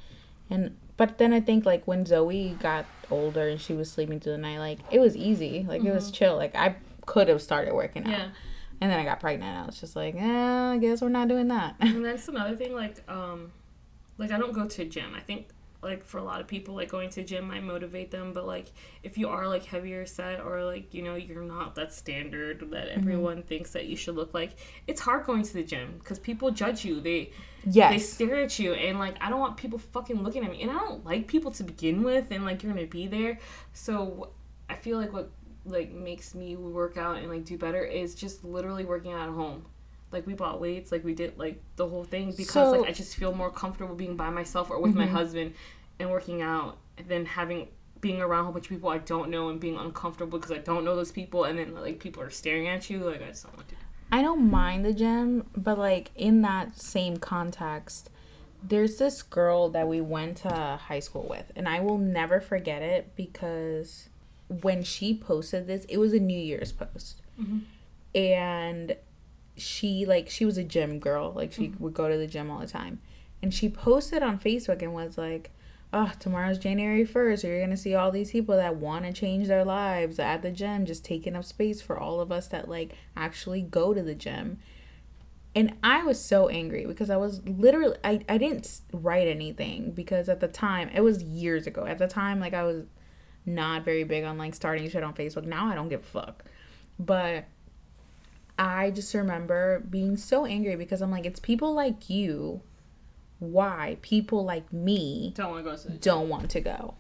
and 0.52 0.78
but 1.02 1.18
then 1.18 1.34
I 1.34 1.42
think 1.42 1.66
like 1.66 1.88
when 1.88 2.06
Zoe 2.06 2.56
got 2.60 2.86
older 3.10 3.48
and 3.48 3.60
she 3.60 3.74
was 3.74 3.92
sleeping 3.92 4.20
through 4.20 4.34
the 4.34 4.38
night, 4.38 4.60
like 4.60 4.78
it 4.92 5.00
was 5.00 5.18
easy, 5.18 5.66
like 5.68 5.84
it 5.84 5.92
was 5.92 6.12
chill, 6.12 6.36
like 6.36 6.54
I 6.54 6.76
could 7.08 7.28
have 7.28 7.42
started 7.42 7.74
working 7.74 8.04
out. 8.04 8.12
Mm-hmm. 8.12 8.22
Yeah. 8.22 8.30
And 8.82 8.92
then 8.92 9.00
I 9.00 9.04
got 9.04 9.20
pregnant. 9.20 9.64
I 9.64 9.66
was 9.66 9.80
just 9.80 9.96
like, 9.96 10.14
eh, 10.14 10.22
I 10.22 10.78
guess 10.78 11.02
we're 11.02 11.10
not 11.10 11.28
doing 11.28 11.48
that. 11.48 11.74
And 11.80 12.06
that's 12.06 12.28
another 12.28 12.56
thing. 12.56 12.76
Like 12.76 12.98
um, 13.10 13.52
like 14.20 14.32
I 14.32 14.38
don't 14.38 14.54
go 14.54 14.68
to 14.68 14.86
gym. 14.86 15.16
I 15.16 15.22
think 15.22 15.48
like 15.82 16.04
for 16.06 16.18
a 16.20 16.24
lot 16.24 16.42
of 16.42 16.48
people, 16.48 16.76
like 16.76 16.90
going 16.90 17.10
to 17.12 17.24
gym 17.24 17.48
might 17.48 17.64
motivate 17.64 18.12
them. 18.12 18.34
But 18.34 18.46
like 18.46 18.72
if 19.04 19.18
you 19.18 19.30
are 19.30 19.48
like 19.48 19.66
heavier 19.66 20.06
set 20.06 20.40
or 20.40 20.64
like 20.64 20.94
you 20.94 21.02
know 21.02 21.16
you're 21.16 21.44
not 21.44 21.76
that 21.76 21.94
standard 21.94 22.60
that 22.72 22.90
mm-hmm. 22.90 23.00
everyone 23.00 23.44
thinks 23.44 23.72
that 23.72 23.86
you 23.86 23.96
should 23.96 24.16
look 24.16 24.34
like, 24.34 24.52
it's 24.88 25.02
hard 25.02 25.26
going 25.26 25.44
to 25.44 25.54
the 25.54 25.64
gym 25.64 25.96
because 26.00 26.20
people 26.20 26.52
judge 26.52 26.86
you. 26.86 27.02
They 27.02 27.32
yeah, 27.66 27.92
they 27.92 28.00
stare 28.00 28.44
at 28.44 28.58
you 28.58 28.74
and 28.74 28.98
like 29.00 29.16
I 29.22 29.30
don't 29.30 29.40
want 29.40 29.58
people 29.58 29.80
fucking 29.80 30.24
looking 30.24 30.44
at 30.44 30.52
me 30.52 30.62
and 30.62 30.72
I 30.72 30.80
don't 30.80 31.06
like 31.06 31.28
people 31.28 31.52
to 31.52 31.64
begin 31.64 32.04
with 32.04 32.32
and 32.32 32.44
like 32.44 32.64
you're 32.64 32.74
gonna 32.74 32.88
be 32.88 33.08
there 33.08 33.40
so 33.74 34.32
I 34.70 34.76
feel 34.76 34.98
like 34.98 35.14
what 35.14 35.30
like 35.66 35.92
makes 35.92 36.34
me 36.34 36.56
work 36.56 36.98
out 36.98 37.18
and 37.18 37.30
like 37.30 37.46
do 37.46 37.58
better 37.58 37.84
is 37.84 38.16
just 38.16 38.44
literally 38.44 38.84
working 38.84 39.14
out 39.14 39.30
at 39.30 39.36
home 39.36 39.66
like 40.12 40.26
we 40.28 40.34
bought 40.34 40.60
weights 40.60 40.92
like 40.92 41.04
we 41.04 41.14
did 41.14 41.38
like 41.38 41.62
the 41.76 41.88
whole 41.88 42.04
thing 42.04 42.32
because 42.32 42.50
So- 42.52 42.72
like 42.72 42.90
I 42.90 42.92
just 42.94 43.16
feel 43.16 43.34
more 43.34 43.50
comfortable 43.52 43.96
being 43.96 44.16
by 44.18 44.30
myself 44.30 44.70
or 44.70 44.80
with 44.80 44.94
my 44.96 45.06
Mhm. 45.08 45.12
husband 45.12 45.54
and 46.00 46.10
working 46.10 46.42
out 46.42 46.78
than 47.08 47.26
having 47.26 47.68
being 48.02 48.20
around 48.20 48.42
a 48.42 48.44
whole 48.46 48.54
bunch 48.54 48.66
of 48.66 48.70
people 48.70 48.90
I 48.90 48.98
don't 48.98 49.30
know 49.30 49.50
and 49.50 49.60
being 49.60 49.78
uncomfortable 49.78 50.40
because 50.40 50.52
I 50.52 50.58
don't 50.58 50.84
know 50.84 50.96
those 50.96 51.12
people 51.12 51.44
and 51.44 51.58
then 51.60 51.76
like 51.76 52.00
people 52.00 52.24
are 52.24 52.30
staring 52.32 52.68
at 52.68 52.90
you 52.90 53.00
like 53.00 53.22
I 53.22 53.28
just 53.28 53.44
don't 53.44 53.56
want 53.56 53.70
to 53.70 53.76
I 54.14 54.22
don't 54.22 54.52
mind 54.52 54.84
the 54.84 54.92
gym, 54.94 55.46
but 55.56 55.78
like 55.78 56.12
in 56.16 56.42
that 56.42 56.78
same 56.78 57.16
context, 57.18 58.10
there's 58.62 58.98
this 58.98 59.24
girl 59.24 59.70
that 59.70 59.88
we 59.88 60.02
went 60.02 60.36
to 60.40 60.50
high 60.50 61.00
school 61.00 61.26
with, 61.30 61.50
and 61.56 61.66
I 61.70 61.80
will 61.80 61.98
never 61.98 62.42
forget 62.42 62.82
it 62.82 63.16
because 63.16 64.10
when 64.50 64.84
she 64.84 65.16
posted 65.18 65.66
this, 65.66 65.86
it 65.86 65.96
was 65.98 66.12
a 66.12 66.20
New 66.20 66.38
Year's 66.38 66.74
post. 66.74 67.22
Mhm. 67.40 67.62
And 68.14 68.98
she 69.58 70.06
like 70.06 70.30
she 70.30 70.46
was 70.46 70.58
a 70.58 70.64
gym 70.64 71.00
girl, 71.00 71.32
like 71.32 71.52
she 71.54 71.70
mm-hmm. 71.70 71.84
would 71.84 71.94
go 71.94 72.10
to 72.10 72.18
the 72.18 72.28
gym 72.28 72.50
all 72.50 72.60
the 72.60 72.68
time. 72.68 73.02
And 73.42 73.54
she 73.54 73.70
posted 73.70 74.22
on 74.22 74.40
Facebook 74.40 74.82
and 74.82 74.94
was 74.94 75.18
like, 75.18 75.52
Oh, 75.94 76.12
tomorrow's 76.20 76.58
January 76.58 77.06
1st. 77.06 77.40
so 77.40 77.48
You're 77.48 77.60
going 77.60 77.70
to 77.72 77.78
see 77.78 77.96
all 77.96 78.12
these 78.12 78.32
people 78.32 78.56
that 78.56 78.78
want 78.78 79.06
to 79.06 79.12
change 79.12 79.48
their 79.48 79.66
lives 79.66 80.20
at 80.20 80.42
the 80.42 80.52
gym, 80.52 80.86
just 80.86 81.04
taking 81.04 81.36
up 81.36 81.44
space 81.44 81.82
for 81.82 81.98
all 81.98 82.22
of 82.22 82.32
us 82.32 82.48
that 82.48 82.70
like 82.70 82.94
actually 83.18 83.62
go 83.62 83.94
to 83.94 84.02
the 84.02 84.16
gym. 84.16 84.60
And 85.54 85.76
I 85.84 86.04
was 86.04 86.24
so 86.24 86.48
angry 86.48 86.86
because 86.86 87.10
I 87.10 87.18
was 87.18 87.46
literally, 87.46 87.98
I, 88.06 88.22
I 88.30 88.38
didn't 88.38 88.82
write 88.94 89.28
anything 89.28 89.92
because 89.92 90.30
at 90.30 90.40
the 90.40 90.48
time, 90.48 90.90
it 90.94 91.02
was 91.02 91.22
years 91.24 91.68
ago. 91.68 91.86
At 91.86 91.98
the 91.98 92.08
time, 92.08 92.40
like 92.40 92.54
I 92.54 92.64
was 92.64 92.86
not 93.46 93.84
very 93.84 94.06
big 94.06 94.24
on 94.24 94.38
like 94.38 94.56
starting 94.56 94.90
shit 94.90 95.04
on 95.04 95.14
Facebook. 95.14 95.44
Now 95.44 95.68
I 95.68 95.76
don't 95.76 95.90
give 95.90 96.02
a 96.02 96.04
fuck. 96.04 96.46
But 97.00 97.46
I 98.62 98.92
just 98.92 99.14
remember 99.16 99.80
being 99.90 100.18
so 100.18 100.46
angry 100.46 100.76
because 100.76 101.02
I'm 101.02 101.10
like, 101.10 101.26
it's 101.26 101.40
people 101.40 101.74
like 101.74 102.12
you. 102.12 102.62
Why 103.40 103.98
people 104.04 104.46
like 104.46 104.72
me 104.72 105.34
don't 105.36 105.50
want 105.52 105.66
to 105.66 105.72
go 105.72 105.78
to 105.78 105.90
don't 105.98 106.30
want 106.30 106.52
to 106.52 106.62
go? 106.62 106.94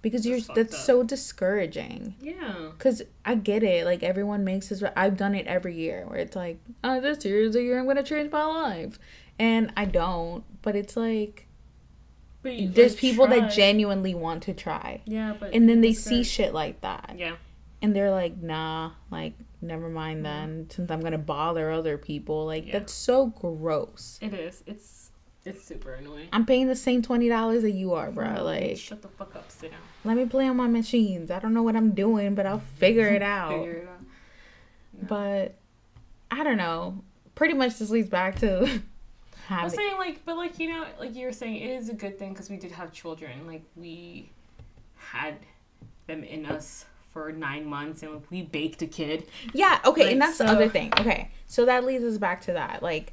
Because 0.00 0.26
you're 0.26 0.40
That's 0.40 0.74
up. 0.74 0.80
so 0.80 1.02
discouraging. 1.02 2.14
yeah 2.22 2.70
Cause 2.78 3.02
I 3.26 3.34
get 3.34 3.62
it, 3.62 3.84
like 3.84 4.02
everyone 4.02 4.44
makes 4.44 4.68
this. 4.70 4.82
I've 4.96 5.18
done 5.18 5.34
it 5.34 5.46
every 5.46 5.74
year, 5.76 6.06
where 6.08 6.18
it's 6.18 6.34
like, 6.34 6.58
oh, 6.82 7.02
this 7.02 7.22
year 7.26 7.42
is 7.42 7.52
the 7.52 7.62
year 7.62 7.78
I'm 7.78 7.86
gonna 7.86 8.02
change 8.02 8.32
my 8.32 8.44
life, 8.44 8.98
and 9.38 9.70
I 9.76 9.84
don't. 9.84 10.42
But 10.62 10.74
it's 10.74 10.96
like 10.96 11.48
but 12.42 12.54
you, 12.54 12.70
there's 12.70 12.92
like, 12.92 13.00
people 13.00 13.26
try. 13.26 13.40
that 13.40 13.52
genuinely 13.52 14.14
want 14.14 14.42
to 14.44 14.54
try, 14.54 15.02
Yeah, 15.04 15.34
but 15.38 15.52
and 15.52 15.68
then 15.68 15.82
they 15.82 15.92
see 15.92 16.24
shit 16.24 16.54
like 16.54 16.80
that, 16.80 17.14
Yeah, 17.18 17.36
and 17.82 17.94
they're 17.94 18.10
like, 18.10 18.38
nah, 18.42 18.92
like 19.10 19.34
never 19.62 19.88
mind 19.88 20.20
mm. 20.20 20.24
then. 20.24 20.70
Since 20.70 20.90
I'm 20.90 21.00
gonna 21.00 21.18
bother 21.18 21.70
other 21.70 21.98
people, 21.98 22.46
like 22.46 22.66
Yeah. 22.66 22.80
that's 22.80 22.92
so 22.92 23.26
gross. 23.26 24.18
it 24.20 24.34
is. 24.34 24.62
It's 24.66 25.10
it's 25.44 25.64
super 25.64 25.94
annoying. 25.94 26.28
I'm 26.32 26.46
paying 26.46 26.68
the 26.68 26.76
same 26.76 27.02
twenty 27.02 27.28
dollars 27.28 27.62
that 27.62 27.72
you 27.72 27.94
are, 27.94 28.10
bro. 28.10 28.44
Like, 28.44 28.76
shut 28.76 29.02
the 29.02 29.08
fuck 29.08 29.34
up, 29.34 29.50
sit 29.50 29.70
down, 29.70 29.80
let 30.04 30.16
me 30.16 30.26
play 30.26 30.46
on 30.46 30.56
my 30.56 30.68
machines. 30.68 31.30
I 31.30 31.38
don't 31.38 31.54
know 31.54 31.62
what 31.62 31.76
I'm 31.76 31.92
doing, 31.92 32.34
but 32.34 32.46
I'll 32.46 32.62
figure 32.76 33.08
it 33.08 33.22
out. 33.22 33.52
figure 33.52 33.72
it 33.72 33.88
out. 33.88 34.00
No. 35.00 35.08
But 35.08 35.54
I 36.30 36.44
don't 36.44 36.58
know. 36.58 37.02
Pretty 37.34 37.54
much 37.54 37.78
this 37.78 37.90
leads 37.90 38.08
back 38.08 38.38
to 38.40 38.82
I'm 39.50 39.70
saying 39.70 39.96
like, 39.98 40.24
but 40.24 40.36
like 40.36 40.58
you 40.58 40.68
know, 40.70 40.86
like 40.98 41.14
you 41.16 41.26
were 41.26 41.32
saying, 41.32 41.56
it 41.56 41.70
is 41.70 41.88
a 41.88 41.94
good 41.94 42.18
thing 42.18 42.32
because 42.32 42.48
we 42.48 42.56
did 42.56 42.72
have 42.72 42.92
children. 42.92 43.46
Like 43.46 43.64
we 43.76 44.30
had 44.96 45.36
them 46.06 46.24
in 46.24 46.46
us 46.46 46.84
for 47.12 47.30
nine 47.32 47.66
months, 47.66 48.02
and 48.02 48.22
we 48.30 48.42
baked 48.42 48.82
a 48.82 48.86
kid. 48.86 49.26
Yeah, 49.52 49.80
okay, 49.84 50.04
Like, 50.04 50.12
and 50.12 50.22
that's 50.22 50.38
the 50.38 50.46
other 50.46 50.68
thing. 50.68 50.92
Okay, 50.98 51.30
so 51.46 51.64
that 51.66 51.84
leads 51.84 52.04
us 52.04 52.18
back 52.18 52.40
to 52.42 52.52
that. 52.54 52.82
Like, 52.82 53.12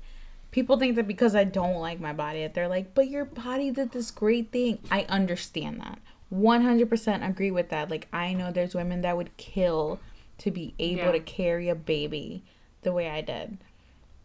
people 0.51 0.77
think 0.79 0.95
that 0.95 1.07
because 1.07 1.35
I 1.35 1.43
don't 1.43 1.79
like 1.79 1.99
my 1.99 2.13
body, 2.13 2.47
they're 2.47 2.67
like, 2.67 2.93
but 2.95 3.07
your 3.09 3.25
body 3.25 3.71
did 3.71 3.91
this 3.91 4.09
great 4.11 4.51
thing. 4.51 4.79
I 4.89 5.05
understand 5.09 5.81
that. 5.81 5.99
100% 6.33 7.27
agree 7.27 7.51
with 7.51 7.69
that. 7.69 7.89
Like, 7.89 8.07
I 8.13 8.33
know 8.33 8.51
there's 8.51 8.73
women 8.75 9.01
that 9.01 9.17
would 9.17 9.35
kill 9.37 9.99
to 10.37 10.51
be 10.51 10.73
able 10.79 11.05
Yeah. 11.05 11.11
to 11.11 11.19
carry 11.19 11.67
a 11.69 11.75
baby 11.75 12.43
the 12.83 12.93
way 12.93 13.09
I 13.09 13.21
did. 13.21 13.57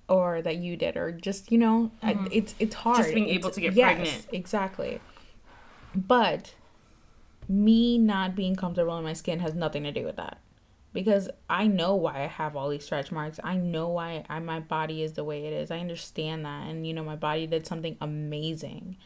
or 0.06 0.42
that 0.42 0.56
you 0.56 0.76
did 0.76 0.98
or 0.98 1.10
just 1.10 1.50
you 1.50 1.56
know 1.56 1.90
I, 2.02 2.14
it's 2.30 2.54
it's 2.58 2.74
hard 2.74 2.96
Mm-hmm. 2.98 3.02
Just 3.04 3.14
being 3.14 3.28
It's- 3.28 3.38
able 3.38 3.50
to 3.52 3.60
get 3.62 3.72
yes, 3.72 3.94
pregnant. 3.96 4.26
exactly 4.32 5.00
but 5.94 6.52
me 7.48 7.98
not 7.98 8.34
being 8.34 8.56
comfortable 8.56 8.96
in 8.98 9.04
my 9.04 9.12
skin 9.12 9.40
has 9.40 9.54
nothing 9.54 9.82
to 9.84 9.92
do 9.92 10.04
with 10.04 10.16
that. 10.16 10.38
Because 10.92 11.28
i 11.50 11.66
know 11.66 11.94
why 11.96 12.22
i 12.22 12.26
have 12.28 12.54
all 12.56 12.68
these 12.68 12.84
stretch 12.84 13.10
marks. 13.10 13.40
I 13.42 13.56
know 13.56 13.88
why 13.88 14.24
I, 14.28 14.38
my 14.38 14.60
body 14.60 15.02
is 15.02 15.14
the 15.14 15.24
way 15.24 15.46
it 15.46 15.52
is. 15.52 15.70
I 15.70 15.78
understand 15.80 16.44
that. 16.44 16.68
And 16.68 16.86
you 16.86 16.94
know 16.94 17.02
my 17.04 17.16
body 17.16 17.46
did 17.46 17.66
something 17.66 17.96
amazing. 18.00 18.96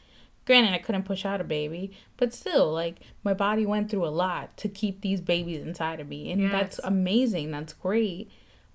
Granted 0.45 0.73
i 0.75 0.79
couldn't 0.79 1.05
push 1.05 1.25
out 1.25 1.41
a 1.41 1.45
baby 1.45 1.93
but 2.17 2.33
still 2.35 2.73
like 2.73 3.01
my 3.23 3.35
body 3.35 3.65
went 3.67 3.91
through 3.91 4.07
a 4.07 4.09
lot 4.09 4.57
to 4.59 4.69
keep 4.69 5.01
these 5.01 5.21
babies 5.21 5.63
inside 5.63 6.01
of 6.01 6.09
me. 6.09 6.31
And 6.31 6.51
that's 6.51 6.79
amazing. 6.85 7.51
That's 7.51 7.73
great. 7.73 8.31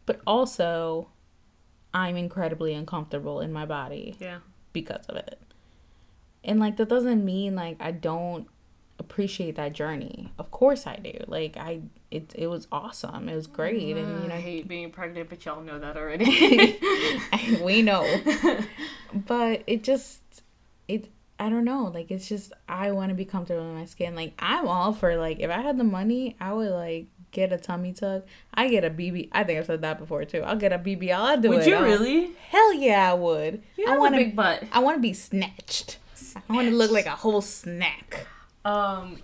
But 0.06 0.20
also 0.28 1.10
i'm 1.96 2.16
incredibly 2.18 2.74
uncomfortable 2.74 3.40
in 3.42 3.54
my 3.54 3.66
body 3.68 4.16
Yeah. 4.20 4.40
because 4.72 5.06
of 5.06 5.16
it. 5.18 5.40
And 6.44 6.60
like 6.60 6.78
that 6.78 6.90
doesn't 6.90 7.24
mean 7.24 7.56
like 7.56 7.78
I 7.80 7.92
don't 7.92 8.48
appreciate 9.00 9.56
that 9.56 9.74
journey. 9.74 10.32
Of 10.38 10.52
course 10.52 10.86
I 10.88 10.98
do. 10.98 11.14
Like 11.28 11.58
I 11.58 11.82
it 12.12 12.32
it 12.36 12.48
was 12.48 12.68
awesome. 12.72 13.28
It 13.30 13.36
was 13.36 13.48
great 13.48 13.96
and 13.98 14.08
you 14.08 14.26
mm, 14.26 14.28
know 14.30 14.36
I 14.36 14.40
hate 14.40 14.68
being 14.68 14.92
pregnant, 14.92 15.30
but 15.30 15.44
y'all 15.46 15.62
know 15.62 15.80
that 15.80 15.98
already. 15.98 16.80
we 17.64 17.82
know. 17.82 18.04
But 19.14 19.64
it 19.68 19.84
just 19.84 20.22
it 20.88 21.10
I 21.40 21.50
don't 21.50 21.66
know. 21.66 21.92
Like 21.94 22.10
it's 22.12 22.28
just 22.28 22.54
I 22.68 22.92
want 22.92 23.10
to 23.10 23.16
be 23.16 23.26
comfortable 23.26 23.62
in 23.70 23.76
my 23.76 23.86
skin. 23.86 24.16
Like 24.16 24.34
I'm 24.40 24.68
all 24.68 24.94
for 24.94 25.16
like 25.18 25.40
if 25.40 25.52
I 25.52 25.62
had 25.62 25.78
the 25.78 25.84
money, 25.84 26.36
I 26.40 26.54
would 26.54 26.72
like 26.72 27.08
get 27.32 27.52
a 27.52 27.58
tummy 27.58 27.94
tuck. 27.94 28.24
I 28.54 28.70
get 28.70 28.84
a 28.84 28.90
BB. 28.90 29.30
I 29.32 29.44
think 29.44 29.60
I've 29.60 29.66
said 29.66 29.82
that 29.82 30.00
before 30.00 30.26
too. 30.26 30.42
I'll 30.42 30.56
get 30.56 30.72
a 30.74 30.80
BBL. 30.80 31.14
I'll 31.16 31.40
do 31.40 31.50
Would 31.50 31.60
it. 31.62 31.68
you 31.68 31.76
I'll- 31.76 31.84
really? 31.84 32.32
Hell 32.50 32.74
yeah, 32.74 33.12
I 33.12 33.14
would. 33.14 33.62
You 33.78 33.86
I 33.88 33.98
want 33.98 34.16
a 34.16 34.20
to. 34.20 34.24
big 34.26 34.36
butt. 34.36 34.64
I 34.72 34.80
want 34.80 34.98
to 34.98 35.02
be 35.02 35.14
snatched. 35.14 35.98
I 36.50 36.54
want 36.54 36.68
to 36.70 36.76
look 36.76 36.90
like 36.92 37.06
a 37.06 37.12
whole 37.12 37.42
snack. 37.42 38.26
Um, 38.66 39.18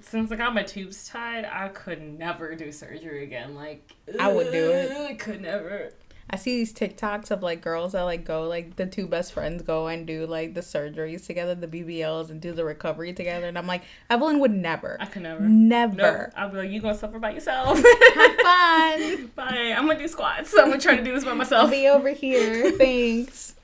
since 0.00 0.32
I 0.32 0.36
got 0.36 0.54
my 0.54 0.62
tubes 0.62 1.08
tied, 1.08 1.44
I 1.44 1.68
could 1.68 2.18
never 2.18 2.54
do 2.54 2.70
surgery 2.72 3.24
again. 3.24 3.54
Like 3.54 3.94
I 4.18 4.32
would 4.32 4.52
do 4.52 4.70
it. 4.70 4.92
I 4.92 5.14
could 5.14 5.42
never. 5.42 5.92
I 6.30 6.36
see 6.36 6.56
these 6.58 6.72
TikToks 6.74 7.30
of 7.30 7.42
like 7.42 7.62
girls 7.62 7.92
that 7.92 8.02
like 8.02 8.24
go 8.24 8.42
like 8.46 8.76
the 8.76 8.86
two 8.86 9.06
best 9.06 9.32
friends 9.32 9.62
go 9.62 9.86
and 9.86 10.06
do 10.06 10.26
like 10.26 10.54
the 10.54 10.60
surgeries 10.60 11.26
together, 11.26 11.54
the 11.54 11.66
BBLs, 11.66 12.30
and 12.30 12.40
do 12.40 12.52
the 12.52 12.64
recovery 12.64 13.12
together, 13.14 13.46
and 13.46 13.56
I'm 13.56 13.66
like, 13.66 13.82
Evelyn 14.10 14.38
would 14.40 14.50
never, 14.52 14.96
I 15.00 15.06
could 15.06 15.22
never. 15.22 15.40
never. 15.40 15.96
Nope. 15.96 16.32
I'll 16.36 16.48
be 16.50 16.56
like, 16.58 16.70
you 16.70 16.80
gonna 16.80 16.96
suffer 16.96 17.18
by 17.18 17.30
yourself. 17.30 17.78
Have 18.14 18.36
fun. 18.36 19.30
Bye. 19.36 19.74
I'm 19.76 19.86
gonna 19.86 19.98
do 19.98 20.08
squats. 20.08 20.54
I'm 20.58 20.68
gonna 20.68 20.80
try 20.80 20.96
to 20.96 21.04
do 21.04 21.14
this 21.14 21.24
by 21.24 21.30
I'll 21.30 21.36
myself. 21.36 21.70
be 21.70 21.88
over 21.88 22.10
here. 22.10 22.72
Thanks. 22.78 23.54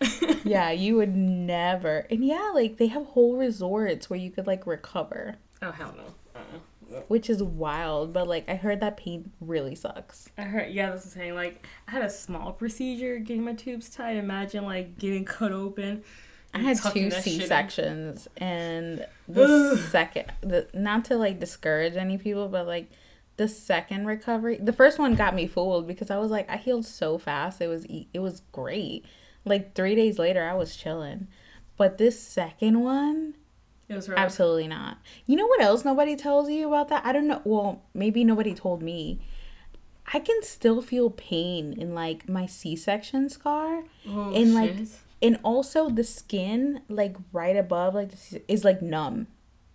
yeah, 0.44 0.70
you 0.70 0.96
would 0.96 1.14
never. 1.14 2.06
And 2.10 2.24
yeah, 2.24 2.50
like 2.54 2.78
they 2.78 2.86
have 2.88 3.04
whole 3.06 3.36
resorts 3.36 4.08
where 4.08 4.18
you 4.18 4.30
could 4.30 4.46
like 4.46 4.66
recover, 4.66 5.36
oh 5.62 5.70
hell 5.72 5.94
no. 5.96 6.04
Which 7.08 7.30
is 7.30 7.42
wild. 7.42 8.12
But 8.12 8.28
like 8.28 8.48
I 8.48 8.54
heard 8.54 8.80
that 8.80 8.96
pain 8.96 9.32
really 9.40 9.74
sucks. 9.74 10.28
I 10.38 10.42
heard, 10.42 10.70
yeah, 10.70 10.90
that's 10.90 11.04
what 11.04 11.14
I'm 11.14 11.20
saying. 11.20 11.34
Like, 11.34 11.66
I 11.88 11.92
had 11.92 12.02
a 12.02 12.10
small 12.10 12.52
procedure 12.52 13.18
getting 13.18 13.44
my 13.44 13.54
tubes 13.54 13.90
tied. 13.90 14.16
Imagine 14.16 14.64
like 14.64 14.98
getting 14.98 15.24
cut 15.24 15.52
open. 15.52 16.02
I 16.54 16.58
had 16.58 16.76
two 16.76 17.10
that 17.10 17.24
shit 17.24 17.34
in. 17.34 17.40
C 17.40 17.46
sections, 17.46 18.28
and 18.36 19.04
the 19.26 19.76
second, 19.90 20.32
the 20.40 20.68
not 20.72 21.04
to 21.06 21.16
like 21.16 21.40
discourage 21.40 21.96
any 21.96 22.16
people, 22.16 22.48
but 22.48 22.66
like 22.66 22.90
the 23.36 23.48
second 23.48 24.06
recovery, 24.06 24.58
the 24.62 24.72
first 24.72 25.00
one 25.00 25.16
got 25.16 25.34
me 25.34 25.48
fooled 25.48 25.88
because 25.88 26.12
I 26.12 26.18
was 26.18 26.30
like, 26.30 26.48
I 26.48 26.56
healed 26.56 26.86
so 26.86 27.18
fast. 27.18 27.60
It 27.60 27.66
was 27.66 27.84
it 27.88 28.20
was 28.20 28.42
great. 28.52 29.04
Like 29.44 29.74
three 29.74 29.96
days 29.96 30.16
later, 30.18 30.44
I 30.44 30.54
was 30.54 30.76
chilling, 30.76 31.26
but 31.76 31.98
this 31.98 32.20
second 32.20 32.80
one, 32.80 33.34
It 33.88 33.94
was 33.94 34.08
rough. 34.08 34.18
absolutely 34.18 34.68
not. 34.68 34.98
You 35.26 35.36
know 35.36 35.46
what 35.46 35.60
else 35.60 35.84
nobody 35.84 36.16
tells 36.16 36.48
you 36.48 36.68
about 36.68 36.88
that? 36.88 37.04
I 37.04 37.12
don't 37.12 37.28
know. 37.28 37.42
Well, 37.44 37.82
maybe 37.92 38.24
nobody 38.24 38.54
told 38.54 38.82
me. 38.82 39.20
I 40.12 40.18
can 40.20 40.42
still 40.42 40.82
feel 40.82 41.10
pain 41.10 41.72
in 41.72 41.94
like 41.94 42.28
my 42.28 42.46
C 42.46 42.76
section 42.76 43.28
scar 43.30 43.84
Oh, 44.08 44.32
and 44.34 44.54
like 44.54 44.76
shit. 44.76 44.88
and 45.22 45.38
also 45.42 45.88
the 45.88 46.04
skin 46.04 46.82
like 46.88 47.16
right 47.32 47.56
above 47.56 47.94
like 47.94 48.10
is 48.48 48.64
like 48.64 48.82
numb 48.82 49.26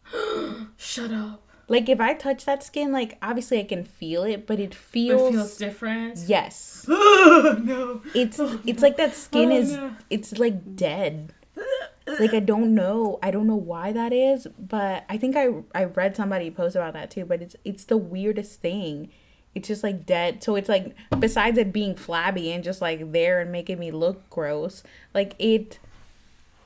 Shut 0.78 1.12
up. 1.12 1.48
like 1.68 1.90
if 1.90 2.00
i 2.00 2.14
touch 2.14 2.46
that 2.46 2.62
skin 2.64 2.92
like 2.92 3.18
obviously 3.24 3.60
i 3.60 3.64
can 3.64 3.84
feel 3.84 4.24
it 4.24 4.46
but 4.48 4.60
it 4.60 4.74
feels, 4.76 5.30
it 5.30 5.32
feels 5.38 5.58
different. 5.58 6.18
yes 6.28 6.86
no. 6.88 8.02
it's 8.14 8.40
it's 8.40 8.84
oh, 8.84 8.86
like 8.86 8.98
that 8.98 9.16
skin 9.16 9.52
Oh, 9.52 9.56
is 9.56 9.72
no. 9.74 9.96
it's 10.12 10.38
like 10.38 10.76
dead 10.76 11.34
like 12.20 12.34
i 12.34 12.40
don't 12.40 12.74
know 12.74 13.20
i 13.22 13.30
don't 13.32 13.46
know 13.48 13.56
why 13.56 13.92
that 13.92 14.12
is 14.12 14.48
but 14.58 15.04
i 15.10 15.18
think 15.18 15.36
i 15.36 15.50
i 15.76 15.84
read 15.84 16.16
somebody 16.16 16.50
post 16.50 16.76
about 16.76 16.94
that 16.94 17.12
too 17.12 17.24
but 17.26 17.42
it's 17.42 17.56
it's 17.64 17.84
the 17.86 17.98
weirdest 17.98 18.60
thing 18.62 19.10
it's 19.56 19.68
just 19.68 19.84
like 19.84 20.06
dead 20.06 20.44
so 20.44 20.56
it's 20.56 20.70
like 20.70 20.96
besides 21.20 21.58
it 21.58 21.72
being 21.74 21.96
flabby 21.96 22.52
and 22.52 22.64
just 22.64 22.82
like 22.82 23.12
there 23.12 23.40
and 23.42 23.52
making 23.52 23.78
me 23.78 23.92
look 23.92 24.28
gross 24.30 24.82
like 25.14 25.36
it 25.40 25.78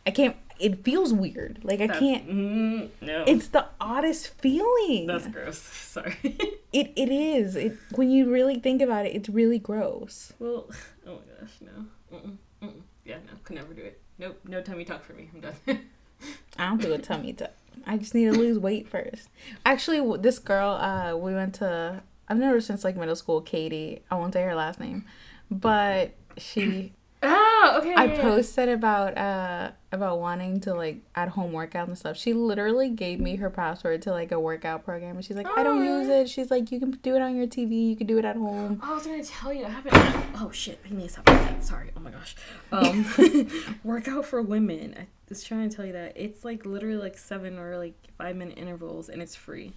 i 0.08 0.12
can't 0.12 0.36
it 0.60 0.84
feels 0.86 1.12
weird 1.12 1.60
like 1.64 1.82
i 1.82 1.88
can't 1.88 2.28
Mm, 2.30 2.90
no. 3.02 3.24
it's 3.28 3.48
the 3.48 3.66
oddest 3.82 4.28
feeling 4.40 5.08
That's 5.08 5.28
gross. 5.28 5.58
Sorry. 5.94 6.16
it 6.72 6.94
it 6.96 7.10
is 7.10 7.56
it 7.56 7.76
when 7.96 8.12
you 8.12 8.32
really 8.32 8.60
think 8.60 8.82
about 8.82 9.06
it 9.06 9.16
it's 9.16 9.28
really 9.30 9.60
gross 9.60 10.32
well, 10.40 10.70
oh 11.08 11.16
my 11.16 11.22
gosh, 11.40 11.54
no. 11.60 12.18
Mm-mm, 12.18 12.38
mm-mm. 12.62 12.82
Yeah, 13.04 13.16
no, 13.26 13.34
could 13.44 13.56
never 13.58 13.74
do 13.74 13.82
it. 13.82 14.00
Nope, 14.18 14.40
no 14.46 14.62
tummy 14.62 14.86
tuck 14.86 15.04
for 15.04 15.14
me. 15.14 15.30
I'm 15.34 15.42
done. 15.42 15.56
I 16.58 16.70
don't 16.70 16.82
do 16.82 16.94
a 16.94 16.98
tummy 16.98 17.34
tuck. 17.34 17.52
I 17.86 17.98
just 17.98 18.14
need 18.14 18.26
to 18.26 18.34
lose 18.34 18.60
weight 18.60 18.88
first. 18.88 19.30
Actually, 19.66 20.18
this 20.20 20.40
girl, 20.40 20.72
uh, 20.72 21.16
we 21.16 21.34
went 21.34 21.56
to. 21.56 22.04
I've 22.28 22.38
known 22.38 22.54
her 22.54 22.62
since 22.62 22.84
like 22.84 22.96
middle 22.96 23.16
school. 23.16 23.42
Katie. 23.42 24.02
I 24.10 24.16
won't 24.16 24.34
say 24.34 24.44
her 24.44 24.56
last 24.56 24.80
name, 24.80 25.06
but 25.50 26.14
she. 26.38 26.94
Oh, 27.64 27.78
okay. 27.80 27.94
I 27.94 28.06
yeah, 28.06 28.14
yeah. 28.16 28.22
posted 28.22 28.70
about 28.70 29.18
uh 29.18 29.72
about 29.92 30.20
wanting 30.20 30.60
to 30.62 30.74
like 30.74 30.98
at 31.16 31.30
home 31.30 31.52
workout 31.52 31.88
and 31.88 31.98
stuff. 31.98 32.18
She 32.18 32.34
literally 32.34 32.90
gave 32.90 33.20
me 33.20 33.36
her 33.38 33.50
password 33.50 34.02
to 34.04 34.12
like 34.12 34.32
a 34.32 34.40
workout 34.40 34.84
program, 34.84 35.16
and 35.16 35.26
she's 35.26 35.38
like, 35.38 35.48
I 35.48 35.64
don't 35.64 35.82
Oh, 35.82 36.00
use 36.00 36.08
it. 36.08 36.30
She's 36.30 36.50
like, 36.52 36.72
you 36.72 36.80
can 36.80 36.92
do 36.92 37.16
it 37.16 37.22
on 37.22 37.36
your 37.36 37.48
TV. 37.48 37.90
You 37.90 37.96
can 37.96 38.08
do 38.08 38.18
it 38.18 38.26
at 38.26 38.36
home. 38.36 38.80
Oh, 38.84 38.92
I 38.92 38.96
was 38.96 39.06
gonna 39.06 39.24
tell 39.24 39.54
you, 39.54 39.66
I 39.66 39.70
haven't. 39.70 39.94
Oh 40.42 40.52
shit, 40.52 40.80
I 40.86 40.94
need 40.94 41.04
to 41.04 41.10
stop 41.10 41.26
that. 41.26 41.64
Sorry. 41.64 41.92
Oh 41.96 42.00
my 42.00 42.12
gosh. 42.12 42.36
Um, 42.72 43.06
workout 43.84 44.26
for 44.26 44.42
women. 44.42 44.96
I 45.00 45.08
was 45.30 45.44
trying 45.44 45.70
to 45.70 45.76
tell 45.76 45.86
you 45.86 45.94
that 45.94 46.14
it's 46.16 46.44
like 46.46 46.66
literally 46.66 46.98
like 46.98 47.18
seven 47.18 47.58
or 47.58 47.78
like 47.78 47.96
five 48.18 48.36
minute 48.36 48.58
intervals, 48.58 49.10
and 49.10 49.22
it's 49.22 49.36
free. 49.36 49.74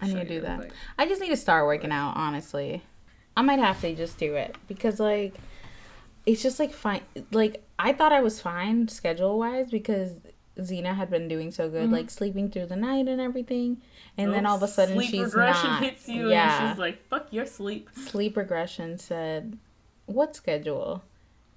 I'll 0.00 0.08
need 0.08 0.14
to 0.14 0.24
do 0.24 0.40
that. 0.42 0.70
I 0.98 1.06
just 1.06 1.20
need 1.20 1.28
to 1.28 1.36
start 1.36 1.66
working 1.66 1.92
out, 1.92 2.14
honestly. 2.16 2.82
I 3.36 3.42
might 3.42 3.58
have 3.58 3.80
to 3.80 3.94
just 3.94 4.16
do 4.16 4.34
it 4.34 4.56
because 4.68 5.00
like 5.00 5.34
it's 6.26 6.42
just 6.42 6.58
like 6.58 6.72
fine 6.72 7.02
like 7.32 7.62
I 7.78 7.92
thought 7.92 8.12
I 8.12 8.20
was 8.20 8.40
fine 8.40 8.88
schedule 8.88 9.38
wise 9.38 9.70
because 9.70 10.12
Zena 10.62 10.94
had 10.94 11.10
been 11.10 11.26
doing 11.26 11.50
so 11.50 11.68
good, 11.68 11.84
mm-hmm. 11.84 11.94
like 11.94 12.10
sleeping 12.10 12.50
through 12.50 12.66
the 12.66 12.76
night 12.76 13.08
and 13.08 13.20
everything. 13.20 13.82
And 14.16 14.32
then 14.32 14.46
all 14.46 14.56
of 14.56 14.62
a 14.62 14.68
sudden 14.68 14.94
sleep 14.94 15.10
she's 15.10 15.24
regression 15.24 15.70
not. 15.70 15.82
hits 15.82 16.08
you, 16.08 16.30
yeah. 16.30 16.60
and 16.60 16.70
she's 16.70 16.78
like, 16.78 17.04
"Fuck 17.08 17.32
your 17.32 17.46
sleep." 17.46 17.88
sleep 17.94 18.36
regression 18.36 18.98
said, 18.98 19.58
What 20.06 20.36
schedule? 20.36 21.02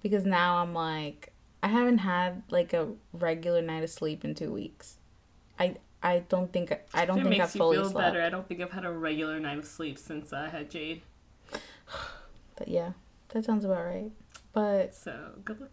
Because 0.01 0.25
now 0.25 0.57
I'm 0.57 0.73
like 0.73 1.31
I 1.61 1.67
haven't 1.67 1.99
had 1.99 2.43
like 2.49 2.73
a 2.73 2.89
regular 3.13 3.61
night 3.61 3.83
of 3.83 3.89
sleep 3.89 4.25
in 4.25 4.33
two 4.33 4.51
weeks. 4.51 4.97
I 5.59 5.75
I 6.01 6.19
don't 6.29 6.51
think 6.51 6.73
I 6.93 7.05
don't 7.05 7.19
it 7.19 7.29
think 7.29 7.41
I've 7.41 7.51
fully 7.51 7.77
feel 7.77 7.89
slept. 7.89 8.13
better. 8.13 8.21
I 8.21 8.29
don't 8.29 8.47
think 8.47 8.61
I've 8.61 8.71
had 8.71 8.85
a 8.85 8.91
regular 8.91 9.39
night 9.39 9.57
of 9.59 9.65
sleep 9.65 9.97
since 9.97 10.33
I 10.33 10.49
had 10.49 10.69
Jade. 10.69 11.01
But 12.55 12.69
yeah, 12.69 12.93
that 13.29 13.45
sounds 13.45 13.63
about 13.63 13.85
right. 13.85 14.09
But 14.57 14.95
So 14.95 15.15
good 15.45 15.59
luck. 15.61 15.69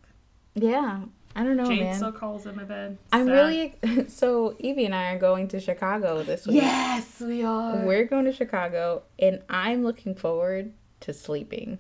yeah, 0.55 1.01
I 1.35 1.42
don't 1.42 1.57
know, 1.57 1.66
Jade 1.66 1.81
man. 1.81 1.94
still 1.97 2.12
calls 2.12 2.47
in 2.47 2.55
my 2.57 2.64
bed. 2.64 2.99
I'm 3.12 3.27
Sad. 3.27 3.33
really 3.33 3.75
so 4.09 4.55
Evie 4.59 4.85
and 4.85 4.94
I 4.94 5.12
are 5.14 5.18
going 5.18 5.49
to 5.49 5.61
Chicago 5.61 6.23
this 6.23 6.47
week. 6.47 6.57
Yes, 6.57 7.20
we 7.20 7.42
are. 7.42 7.85
We're 7.85 8.05
going 8.05 8.27
to 8.27 8.33
Chicago, 8.33 9.03
and 9.18 9.42
I'm 9.49 9.83
looking 9.85 10.14
forward 10.14 10.73
to 11.01 11.12
sleeping. 11.12 11.79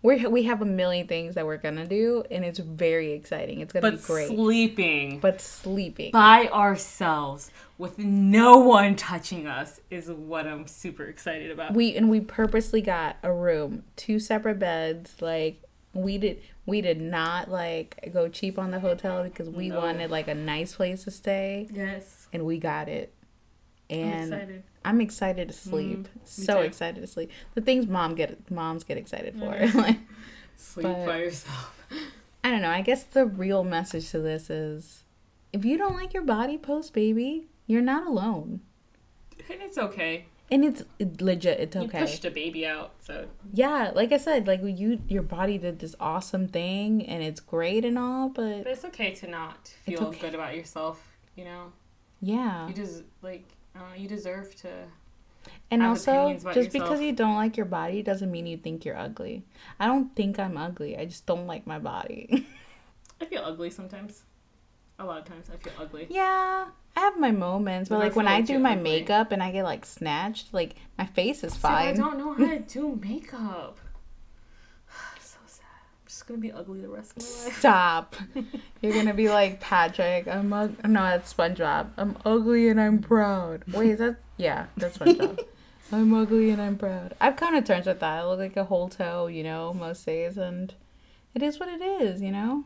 We 0.00 0.24
we 0.26 0.44
have 0.44 0.62
a 0.62 0.64
million 0.64 1.08
things 1.08 1.34
that 1.34 1.44
we're 1.44 1.56
gonna 1.56 1.84
do, 1.86 2.22
and 2.30 2.44
it's 2.44 2.60
very 2.60 3.12
exciting. 3.14 3.60
It's 3.60 3.72
gonna 3.72 3.90
but 3.90 3.98
be 4.00 4.06
great. 4.06 4.28
sleeping 4.28 5.18
but 5.18 5.40
sleeping, 5.40 6.12
by 6.12 6.46
ourselves 6.52 7.50
with 7.78 7.98
no 7.98 8.58
one 8.58 8.94
touching 8.94 9.48
us 9.48 9.80
is 9.90 10.08
what 10.08 10.46
I'm 10.46 10.68
super 10.68 11.02
excited 11.04 11.50
about. 11.50 11.74
we 11.74 11.96
and 11.96 12.08
we 12.08 12.20
purposely 12.20 12.80
got 12.80 13.16
a 13.24 13.32
room, 13.32 13.82
two 13.96 14.20
separate 14.20 14.60
beds. 14.60 15.16
Like 15.20 15.64
we 16.02 16.18
did, 16.18 16.40
we 16.66 16.80
did 16.80 17.00
not 17.00 17.50
like 17.50 18.10
go 18.12 18.28
cheap 18.28 18.58
on 18.58 18.70
the 18.70 18.80
hotel 18.80 19.22
because 19.24 19.48
we 19.50 19.68
No. 19.68 19.78
wanted 19.78 20.10
like 20.10 20.28
a 20.28 20.34
nice 20.34 20.74
place 20.74 21.04
to 21.04 21.10
stay, 21.10 21.68
yes, 21.72 22.28
and 22.32 22.44
we 22.44 22.58
got 22.58 22.88
it. 22.88 23.12
I'm 23.90 23.96
And 23.98 24.32
excited. 24.34 24.62
I'm 24.84 25.00
excited 25.00 25.48
to 25.48 25.54
sleep. 25.54 25.98
Mm, 26.00 26.06
so 26.24 26.54
too. 26.56 26.60
excited 26.60 27.00
to 27.00 27.06
sleep. 27.06 27.30
The 27.54 27.60
things 27.62 27.86
mom 27.86 28.14
get 28.14 28.50
moms 28.50 28.84
get 28.84 28.98
excited 28.98 29.34
for. 29.34 29.52
Mhm. 29.52 29.74
like, 29.86 29.98
Sleep 30.56 30.86
But- 30.86 31.06
by 31.06 31.18
yourself. 31.18 31.74
I 32.44 32.50
don't 32.50 32.62
know. 32.62 32.70
I 32.70 32.82
guess 32.82 33.02
the 33.04 33.26
real 33.26 33.64
message 33.64 34.10
to 34.10 34.18
this 34.20 34.48
is 34.50 35.04
if 35.52 35.64
you 35.64 35.76
don't 35.78 35.94
like 35.94 36.12
your 36.14 36.22
body 36.22 36.56
post 36.58 36.92
baby, 36.92 37.46
you're 37.66 37.82
not 37.82 38.06
alone. 38.06 38.60
And 39.50 39.62
it's 39.62 39.78
okay. 39.78 40.26
And 40.50 40.64
it's 40.64 40.82
legit, 41.20 41.60
it's 41.60 41.76
okay. 41.76 42.00
You 42.00 42.06
pushed 42.06 42.24
a 42.24 42.30
baby 42.30 42.66
out, 42.66 42.94
so 43.00 43.26
Yeah, 43.52 43.92
like 43.94 44.12
I 44.12 44.16
said, 44.16 44.46
like 44.46 44.60
you 44.62 45.00
your 45.08 45.22
body 45.22 45.58
did 45.58 45.78
this 45.78 45.94
awesome 46.00 46.48
thing 46.48 47.04
and 47.06 47.22
it's 47.22 47.40
great 47.40 47.84
and 47.84 47.98
all, 47.98 48.30
but 48.30 48.64
but 48.64 48.72
it's 48.72 48.84
okay 48.86 49.14
to 49.16 49.26
not 49.26 49.68
feel 49.84 50.04
okay. 50.04 50.20
good 50.20 50.34
about 50.34 50.56
yourself. 50.56 51.02
You 51.36 51.44
know, 51.44 51.72
yeah. 52.20 52.66
you 52.66 52.74
just 52.74 53.02
like 53.22 53.44
uh, 53.76 53.94
you 53.96 54.08
deserve 54.08 54.54
to. 54.56 54.70
And 55.70 55.82
also, 55.82 56.36
just 56.52 56.72
because 56.72 57.00
you 57.00 57.12
don't 57.12 57.36
like 57.36 57.56
your 57.56 57.66
body 57.66 58.02
doesn't 58.02 58.30
mean 58.30 58.46
you 58.46 58.56
think 58.56 58.84
you're 58.84 58.96
ugly. 58.96 59.44
I 59.78 59.86
don't 59.86 60.14
think 60.16 60.38
I'm 60.38 60.56
ugly. 60.56 60.96
I 60.96 61.04
just 61.04 61.26
don't 61.26 61.46
like 61.46 61.66
my 61.66 61.78
body. 61.78 62.46
I 63.20 63.24
feel 63.26 63.42
ugly 63.44 63.70
sometimes. 63.70 64.24
A 65.00 65.04
lot 65.04 65.18
of 65.18 65.24
times, 65.26 65.46
I 65.52 65.56
feel 65.56 65.72
ugly. 65.78 66.06
yeah, 66.10 66.66
I 66.96 67.00
have 67.00 67.18
my 67.20 67.30
moments, 67.30 67.88
but 67.88 67.96
But 67.96 68.04
like 68.04 68.16
when 68.16 68.26
I 68.26 68.40
do 68.40 68.58
my 68.58 68.72
ugly. 68.72 68.82
makeup 68.82 69.30
and 69.30 69.42
I 69.42 69.52
get 69.52 69.62
like 69.62 69.84
snatched, 69.86 70.52
like 70.52 70.74
my 70.98 71.06
face 71.06 71.44
is 71.44 71.52
See, 71.52 71.60
but 71.62 71.70
I 71.72 71.92
don't 71.92 72.18
know 72.18 72.32
how 72.34 72.46
to 72.46 72.58
do 72.66 72.98
makeup. 73.00 73.78
so 75.20 75.38
sad. 75.46 75.64
I'm 76.02 76.06
just 76.08 76.26
gonna 76.26 76.40
be 76.40 76.50
ugly 76.50 76.80
the 76.80 76.88
rest 76.88 77.12
of 77.16 77.22
my 77.22 77.44
life. 77.44 77.58
Stop. 77.58 78.16
You're 78.82 78.92
gonna 78.92 79.14
be 79.14 79.28
like 79.28 79.60
Patrick. 79.60 80.26
I'm 80.26 80.52
ug- 80.52 80.82
no, 80.84 81.02
that's 81.04 81.32
SpongeBob. 81.32 81.90
I'm 81.96 82.16
ugly 82.24 82.68
and 82.68 82.80
I'm 82.80 82.98
proud. 83.00 83.62
Wait, 83.72 83.90
is 83.90 83.98
that 84.00 84.16
yeah? 84.36 84.66
That's 84.76 84.98
SpongeBob. 84.98 85.40
I'm 85.92 86.12
ugly 86.12 86.50
and 86.50 86.60
I'm 86.60 86.76
proud. 86.76 87.14
I've 87.20 87.36
come 87.36 87.54
to 87.54 87.62
terms 87.62 87.86
with 87.86 88.00
that. 88.00 88.18
I 88.18 88.24
look 88.26 88.40
like 88.40 88.56
a 88.56 88.64
whole 88.64 88.88
toe, 88.88 89.28
you 89.28 89.42
know, 89.44 89.72
most 89.72 90.04
days, 90.04 90.36
and 90.36 90.74
it 91.34 91.42
is 91.42 91.60
what 91.60 91.68
it 91.68 91.80
is, 91.80 92.20
you 92.20 92.30
know. 92.32 92.64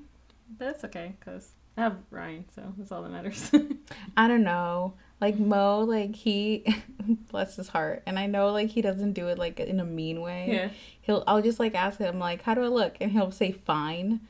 That's 0.59 0.83
okay, 0.85 1.14
cause 1.25 1.51
I 1.77 1.83
have 1.83 1.97
Ryan, 2.11 2.45
so 2.55 2.75
that's 2.77 2.93
all 2.93 3.03
that 3.03 3.11
matters. 3.11 3.51
I 4.17 4.29
don't 4.29 4.45
know. 4.45 4.95
Like 5.21 5.39
Mo, 5.39 5.81
like 5.81 6.15
he, 6.15 6.65
bless 7.31 7.57
his 7.57 7.69
heart, 7.69 8.03
and 8.07 8.19
I 8.19 8.27
know 8.27 8.51
like 8.51 8.69
he 8.71 8.83
doesn't 8.83 9.13
do 9.13 9.29
it 9.29 9.39
like 9.39 9.59
in 9.61 9.81
a 9.81 9.85
mean 9.85 10.21
way. 10.21 10.49
yeah. 10.51 10.69
He'll, 11.01 11.25
I'll 11.27 11.43
just 11.43 11.59
like 11.59 11.75
ask 11.75 11.99
him 11.99 12.19
like, 12.19 12.43
"How 12.43 12.55
do 12.55 12.63
I 12.63 12.69
look?" 12.69 12.97
and 13.01 13.11
he'll 13.13 13.31
say, 13.31 13.53
"Fine." 13.53 14.21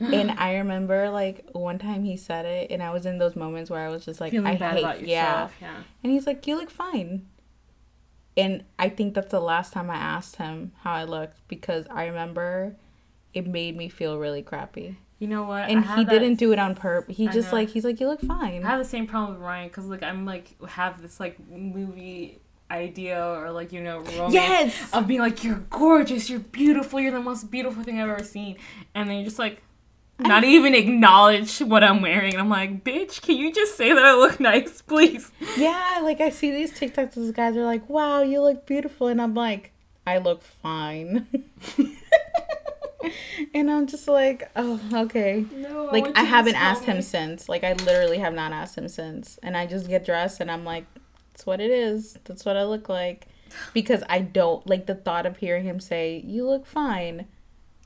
and 0.00 0.30
I 0.38 0.56
remember 0.56 1.10
like 1.10 1.48
one 1.52 1.78
time 1.78 2.04
he 2.04 2.16
said 2.16 2.44
it, 2.46 2.70
and 2.70 2.82
I 2.82 2.90
was 2.90 3.06
in 3.06 3.18
those 3.18 3.36
moments 3.36 3.70
where 3.70 3.86
I 3.86 3.90
was 3.90 4.04
just 4.04 4.20
like, 4.20 4.32
Feeling 4.32 4.46
"I 4.48 4.56
bad 4.56 4.74
hate," 4.74 4.80
about 4.80 5.06
yeah. 5.06 5.48
Yeah. 5.60 5.76
And 6.02 6.12
he's 6.12 6.26
like, 6.26 6.46
"You 6.46 6.56
look 6.56 6.70
fine." 6.70 7.26
And 8.36 8.64
I 8.78 8.88
think 8.88 9.14
that's 9.14 9.30
the 9.30 9.40
last 9.40 9.72
time 9.72 9.90
I 9.90 9.96
asked 9.96 10.36
him 10.36 10.72
how 10.80 10.92
I 10.92 11.04
looked 11.04 11.46
because 11.48 11.86
I 11.90 12.06
remember 12.06 12.76
it 13.34 13.46
made 13.46 13.76
me 13.76 13.88
feel 13.88 14.18
really 14.18 14.42
crappy. 14.42 14.96
You 15.20 15.28
know 15.28 15.44
what? 15.44 15.68
And 15.70 15.84
he 15.84 16.04
that- 16.04 16.08
didn't 16.08 16.34
do 16.36 16.50
it 16.52 16.58
on 16.58 16.74
purpose. 16.74 17.16
He 17.16 17.28
I 17.28 17.30
just 17.30 17.52
know. 17.52 17.58
like 17.58 17.68
he's 17.68 17.84
like, 17.84 18.00
"You 18.00 18.08
look 18.08 18.20
fine." 18.22 18.64
I 18.64 18.70
have 18.70 18.78
the 18.78 18.84
same 18.88 19.06
problem 19.06 19.34
with 19.34 19.42
Ryan 19.46 19.68
because 19.68 19.84
like 19.86 20.02
I'm 20.02 20.24
like 20.26 20.60
have 20.66 21.00
this 21.00 21.20
like 21.20 21.36
movie 21.48 22.40
idea 22.70 23.22
or 23.24 23.50
like 23.50 23.72
you 23.72 23.80
know 23.82 23.98
romance 23.98 24.32
Yes. 24.32 24.90
of 24.94 25.06
being 25.06 25.20
like 25.20 25.44
you're 25.44 25.62
gorgeous, 25.70 26.30
you're 26.30 26.40
beautiful, 26.40 26.98
you're 27.00 27.12
the 27.12 27.20
most 27.20 27.50
beautiful 27.50 27.82
thing 27.82 28.00
I've 28.00 28.08
ever 28.08 28.24
seen, 28.24 28.56
and 28.94 29.08
then 29.08 29.16
you're 29.16 29.24
just 29.26 29.38
like 29.38 29.62
not 30.18 30.44
even 30.44 30.74
acknowledge 30.74 31.58
what 31.60 31.82
I'm 31.82 32.00
wearing. 32.02 32.32
And 32.34 32.40
I'm 32.42 32.48
like, 32.50 32.84
bitch, 32.84 33.22
can 33.22 33.36
you 33.36 33.52
just 33.52 33.76
say 33.76 33.92
that 33.92 34.04
I 34.04 34.14
look 34.14 34.38
nice, 34.40 34.80
please? 34.86 35.30
Yeah, 35.56 36.00
like 36.02 36.20
I 36.20 36.30
see 36.30 36.50
these 36.50 36.72
TikToks. 36.72 37.14
These 37.14 37.32
guys 37.32 37.56
are 37.56 37.64
like, 37.64 37.88
"Wow, 37.90 38.22
you 38.22 38.40
look 38.40 38.64
beautiful," 38.66 39.08
and 39.08 39.20
I'm 39.20 39.34
like, 39.34 39.72
"I 40.06 40.16
look 40.18 40.40
fine." 40.42 41.26
and 43.54 43.70
I'm 43.70 43.86
just 43.86 44.08
like, 44.08 44.50
"Oh, 44.56 44.80
okay." 44.92 45.44
No, 45.54 45.84
Like 45.92 46.06
I 46.16 46.22
haven't 46.22 46.56
asked 46.56 46.84
him 46.84 47.02
since. 47.02 47.48
Like 47.48 47.64
I 47.64 47.72
literally 47.72 48.18
have 48.18 48.34
not 48.34 48.52
asked 48.52 48.76
him 48.76 48.88
since. 48.88 49.38
And 49.42 49.56
I 49.56 49.66
just 49.66 49.88
get 49.88 50.04
dressed 50.04 50.40
and 50.40 50.50
I'm 50.50 50.64
like, 50.64 50.84
"That's 51.32 51.46
what 51.46 51.60
it 51.60 51.70
is. 51.70 52.18
That's 52.24 52.44
what 52.44 52.56
I 52.56 52.64
look 52.64 52.88
like." 52.88 53.26
Because 53.74 54.02
I 54.08 54.20
don't 54.20 54.66
like 54.68 54.86
the 54.86 54.94
thought 54.94 55.26
of 55.26 55.38
hearing 55.38 55.64
him 55.64 55.80
say, 55.80 56.22
"You 56.24 56.46
look 56.46 56.66
fine." 56.66 57.26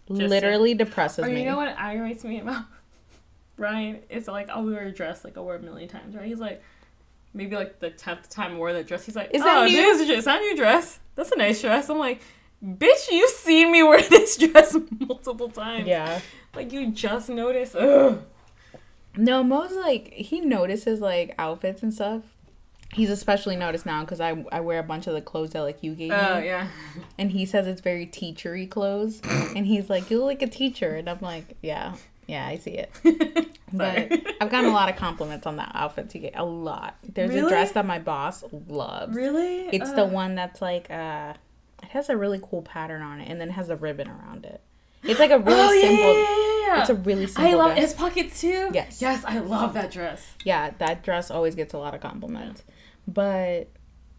Just 0.08 0.20
literally 0.20 0.74
depresses 0.74 1.24
Or 1.24 1.28
me. 1.28 1.40
you 1.40 1.46
know 1.46 1.56
what 1.56 1.68
aggravates 1.78 2.24
me 2.24 2.40
about 2.40 2.64
Ryan? 3.56 4.00
It's 4.10 4.28
like 4.28 4.50
I'll 4.50 4.64
wear 4.64 4.86
a 4.86 4.92
dress 4.92 5.24
like 5.24 5.36
I'll 5.38 5.46
wear 5.46 5.56
a 5.56 5.62
million 5.62 5.88
times, 5.88 6.14
right? 6.14 6.26
He's 6.26 6.38
like 6.40 6.62
maybe 7.32 7.56
like 7.56 7.80
the 7.80 7.90
tenth 7.90 8.28
time 8.28 8.54
I 8.54 8.58
wore 8.58 8.72
that 8.74 8.86
dress. 8.86 9.04
He's 9.06 9.16
like, 9.16 9.30
Is 9.32 9.42
that 9.42 9.62
oh, 9.62 9.66
new?" 9.66 9.78
Is, 9.78 10.08
is 10.08 10.24
that 10.26 10.38
a 10.38 10.40
new 10.40 10.56
dress? 10.56 11.00
That's 11.14 11.32
a 11.32 11.36
nice 11.36 11.60
dress. 11.60 11.88
I'm 11.88 11.98
like, 11.98 12.20
bitch, 12.62 13.10
you've 13.10 13.30
seen 13.30 13.72
me 13.72 13.82
wear 13.82 14.00
this 14.10 14.36
dress 14.36 14.76
multiple 14.98 15.48
times. 15.48 15.86
Yeah. 15.86 16.20
Like 16.54 16.72
you 16.72 16.90
just 16.90 17.28
noticed. 17.28 17.74
Ugh. 17.76 18.22
No, 19.16 19.42
Mo's 19.44 19.72
like 19.72 20.12
he 20.12 20.40
notices 20.40 21.00
like 21.00 21.34
outfits 21.38 21.82
and 21.82 21.94
stuff. 21.94 22.22
He's 22.92 23.10
especially 23.10 23.56
noticed 23.56 23.86
now 23.86 24.00
because 24.02 24.20
I 24.20 24.44
I 24.52 24.60
wear 24.60 24.78
a 24.78 24.82
bunch 24.84 25.06
of 25.06 25.14
the 25.14 25.20
clothes 25.20 25.50
that 25.50 25.62
like 25.62 25.82
you 25.82 25.94
gave 25.94 26.10
me, 26.10 26.16
Oh 26.16 26.38
yeah. 26.38 26.68
and 27.18 27.30
he 27.30 27.44
says 27.46 27.66
it's 27.66 27.80
very 27.80 28.06
teachery 28.06 28.68
clothes, 28.70 29.20
and 29.56 29.66
he's 29.66 29.88
like 29.90 30.10
you 30.10 30.18
look 30.18 30.26
like 30.26 30.42
a 30.42 30.46
teacher, 30.48 30.94
and 30.94 31.08
I'm 31.08 31.20
like 31.20 31.56
yeah 31.62 31.94
yeah 32.26 32.46
I 32.46 32.56
see 32.58 32.72
it. 32.72 32.90
But 33.72 34.12
I've 34.40 34.50
gotten 34.50 34.70
a 34.70 34.72
lot 34.72 34.88
of 34.88 34.94
compliments 34.94 35.46
on 35.48 35.56
that 35.56 35.72
outfit 35.74 36.10
to 36.10 36.20
get 36.20 36.34
a 36.36 36.44
lot. 36.44 36.94
There's 37.12 37.34
a 37.34 37.48
dress 37.48 37.72
that 37.72 37.84
my 37.84 37.98
boss 37.98 38.44
loves. 38.68 39.16
really? 39.16 39.62
It's 39.72 39.90
the 39.90 40.04
one 40.04 40.36
that's 40.36 40.62
like 40.62 40.88
uh, 40.92 41.32
it 41.84 41.90
has 41.92 42.08
a 42.08 42.16
really 42.16 42.40
cool 42.42 42.62
pattern 42.62 43.02
on 43.02 43.20
it, 43.20 43.28
and 43.28 43.40
then 43.40 43.48
it 43.48 43.52
has 43.52 43.70
a 43.70 43.76
ribbon 43.76 44.08
around 44.08 44.44
it. 44.44 44.60
It's 45.02 45.20
like 45.20 45.30
a 45.30 45.38
really 45.38 45.60
oh, 45.60 45.80
simple. 45.80 46.14
Yeah, 46.14 46.20
yeah, 46.20 46.74
yeah. 46.74 46.80
It's 46.80 46.90
a 46.90 46.94
really 46.94 47.26
simple. 47.26 47.44
I 47.44 47.54
love 47.54 47.72
dress. 47.72 47.82
his 47.82 47.92
pockets 47.92 48.40
too. 48.40 48.70
Yes. 48.72 49.02
Yes, 49.02 49.22
I 49.24 49.38
love 49.38 49.74
that 49.74 49.90
dress. 49.90 50.26
yeah 50.44 50.70
that 50.78 51.02
dress 51.02 51.30
always 51.30 51.54
gets 51.54 51.74
a 51.74 51.78
lot 51.78 51.94
of 51.94 52.00
compliments 52.00 52.62
but 53.06 53.68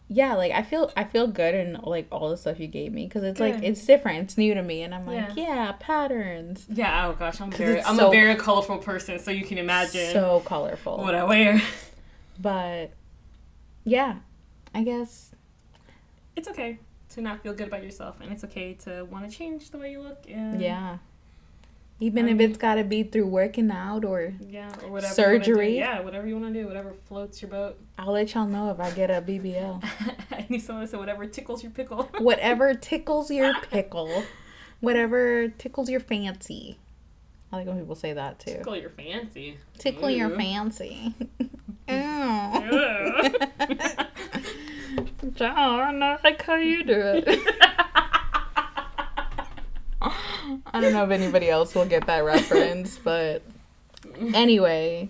yeah 0.08 0.36
like 0.36 0.52
i 0.52 0.62
feel 0.62 0.92
i 0.96 1.04
feel 1.04 1.26
good 1.26 1.56
in 1.56 1.74
like 1.82 2.08
all 2.12 2.30
the 2.30 2.38
stuff 2.38 2.60
you 2.60 2.68
gave 2.68 2.94
me 2.94 3.06
because 3.08 3.24
it's 3.24 3.40
like 3.40 3.56
it's 3.64 3.84
different 3.86 4.20
it's 4.20 4.38
new 4.38 4.54
to 4.54 4.62
me 4.62 4.84
and 4.84 4.94
i'm 4.94 5.08
like 5.08 5.36
yeah, 5.36 5.74
patterns 5.80 6.68
Yeah. 6.70 7.08
Oh 7.08 7.14
gosh, 7.14 7.42
I'm 7.42 7.52
very. 7.52 7.82
I'm 7.84 7.96
so- 7.96 8.10
a 8.10 8.12
very 8.12 8.36
colorful 8.36 8.78
person, 8.78 9.18
so 9.18 9.32
you 9.32 9.44
can 9.44 9.58
imagine 9.58 10.12
so 10.14 10.44
colorful 10.46 10.98
what 10.98 11.16
I 11.16 11.24
wear. 11.24 11.60
but 12.40 12.92
yeah 13.84 14.18
i 14.76 14.84
guess 14.84 15.32
It's 16.36 16.48
okay 16.50 16.78
to 17.16 17.22
not 17.22 17.42
feel 17.42 17.54
good 17.54 17.68
about 17.68 17.84
yourself, 17.84 18.18
and 18.22 18.32
it's 18.32 18.44
okay 18.46 18.74
to 18.86 19.04
want 19.06 19.30
to 19.30 19.36
change 19.36 19.72
the 19.72 19.78
way 19.78 19.92
you 19.92 20.02
look. 20.02 20.20
And 20.30 20.62
yeah 20.62 20.98
even 22.02 22.28
if 22.28 22.42
it's 22.42 22.58
gotta 22.58 22.84
be 22.84 23.04
through 23.04 23.26
working 23.26 23.72
out 23.72 24.04
or 24.04 24.34
Yeah, 24.50 24.68
or 24.84 24.90
whatever. 24.92 24.92
you 24.92 24.92
wanna 24.92 25.00
do. 25.10 25.14
Surgery. 25.46 25.78
Yeah, 25.78 26.02
whatever 26.02 26.28
you 26.28 26.38
want 26.38 26.54
to 26.54 26.62
do, 26.62 26.68
whatever 26.68 26.92
floats 27.08 27.42
your 27.42 27.50
boat. 27.50 27.78
i'll 27.98 28.12
let 28.12 28.34
y'all 28.34 28.46
know 28.46 28.70
if 28.70 28.82
i 28.82 28.92
get 28.92 29.10
a 29.10 29.22
bbl 29.22 29.82
I 30.32 30.46
need 30.50 30.60
someone 30.62 30.84
to 30.84 30.92
say 30.92 30.98
whatever 30.98 31.26
tickles 31.26 31.64
your 31.64 31.72
pickle. 31.72 32.04
whatever 32.20 32.74
tickles 32.74 33.32
your 33.32 33.54
pickle 33.72 34.26
whatever 34.82 35.48
tickles 35.48 35.90
your 35.90 36.02
fancy 36.02 36.78
i 37.54 37.56
like 37.56 37.66
when 37.68 37.80
people 37.80 37.96
say 37.96 38.12
that 38.12 38.40
too 38.40 38.56
Tickle 38.56 38.76
your 38.76 38.90
fancy. 38.90 39.58
tickle 39.78 40.10
your 40.10 40.32
Ooh. 40.32 40.36
fancy 40.36 41.14
Ew. 41.88 41.96
John, 45.34 46.02
I 46.04 46.18
like 46.24 46.42
how 46.44 46.56
you 46.56 46.84
do 46.84 46.94
it. 46.98 47.28
I 50.02 50.82
don't 50.82 50.94
know 50.94 51.04
if 51.04 51.10
anybody 51.12 51.50
else 51.50 51.74
will 51.74 51.86
get 51.86 52.06
that 52.08 52.20
reference, 52.24 52.98
but 53.04 53.42
anyway, 54.34 55.10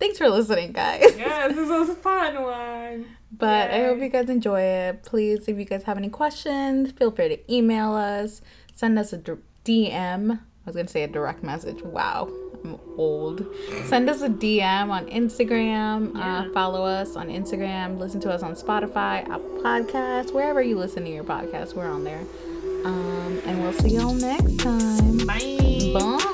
thanks 0.00 0.18
for 0.18 0.28
listening, 0.28 0.72
guys. 0.72 1.16
yes, 1.16 1.54
this 1.54 1.68
was 1.68 1.88
a 1.90 1.94
fun 1.94 2.42
one. 2.42 3.06
But 3.36 3.70
I 3.70 3.84
hope 3.84 4.00
you 4.00 4.08
guys 4.08 4.28
enjoy 4.28 4.60
it. 4.60 5.04
Please, 5.04 5.48
if 5.48 5.56
you 5.58 5.64
guys 5.64 5.84
have 5.84 5.96
any 5.96 6.08
questions, 6.10 6.92
feel 6.92 7.10
free 7.10 7.28
to 7.28 7.52
email 7.52 7.92
us, 7.92 8.42
send 8.74 8.98
us 8.98 9.12
a 9.12 9.18
d- 9.18 9.32
DM. 9.64 10.32
I 10.32 10.38
was 10.66 10.76
gonna 10.76 10.88
say 10.88 11.02
a 11.04 11.08
direct 11.08 11.42
message. 11.42 11.82
Wow, 11.82 12.30
I'm 12.72 12.98
old. 12.98 13.46
Send 13.86 14.08
us 14.08 14.22
a 14.22 14.28
DM 14.28 14.90
on 14.90 15.06
Instagram. 15.06 16.14
Yeah. 16.14 16.40
Uh, 16.40 16.52
follow 16.52 16.84
us 16.84 17.16
on 17.16 17.28
Instagram. 17.28 17.98
Listen 17.98 18.20
to 18.20 18.30
us 18.30 18.42
on 18.42 18.54
Spotify, 18.54 19.28
Apple 19.28 19.60
Podcasts, 19.62 20.32
wherever 20.32 20.62
you 20.62 20.78
listen 20.78 21.04
to 21.04 21.10
your 21.10 21.24
podcast. 21.24 21.74
We're 21.74 21.90
on 21.90 22.04
there. 22.04 22.24
Um, 22.84 23.40
and 23.46 23.62
we'll 23.62 23.72
see 23.74 23.90
y'all 23.90 24.14
next 24.14 24.58
time. 24.58 25.18
Bye. 25.18 25.92
Bye. 25.94 26.28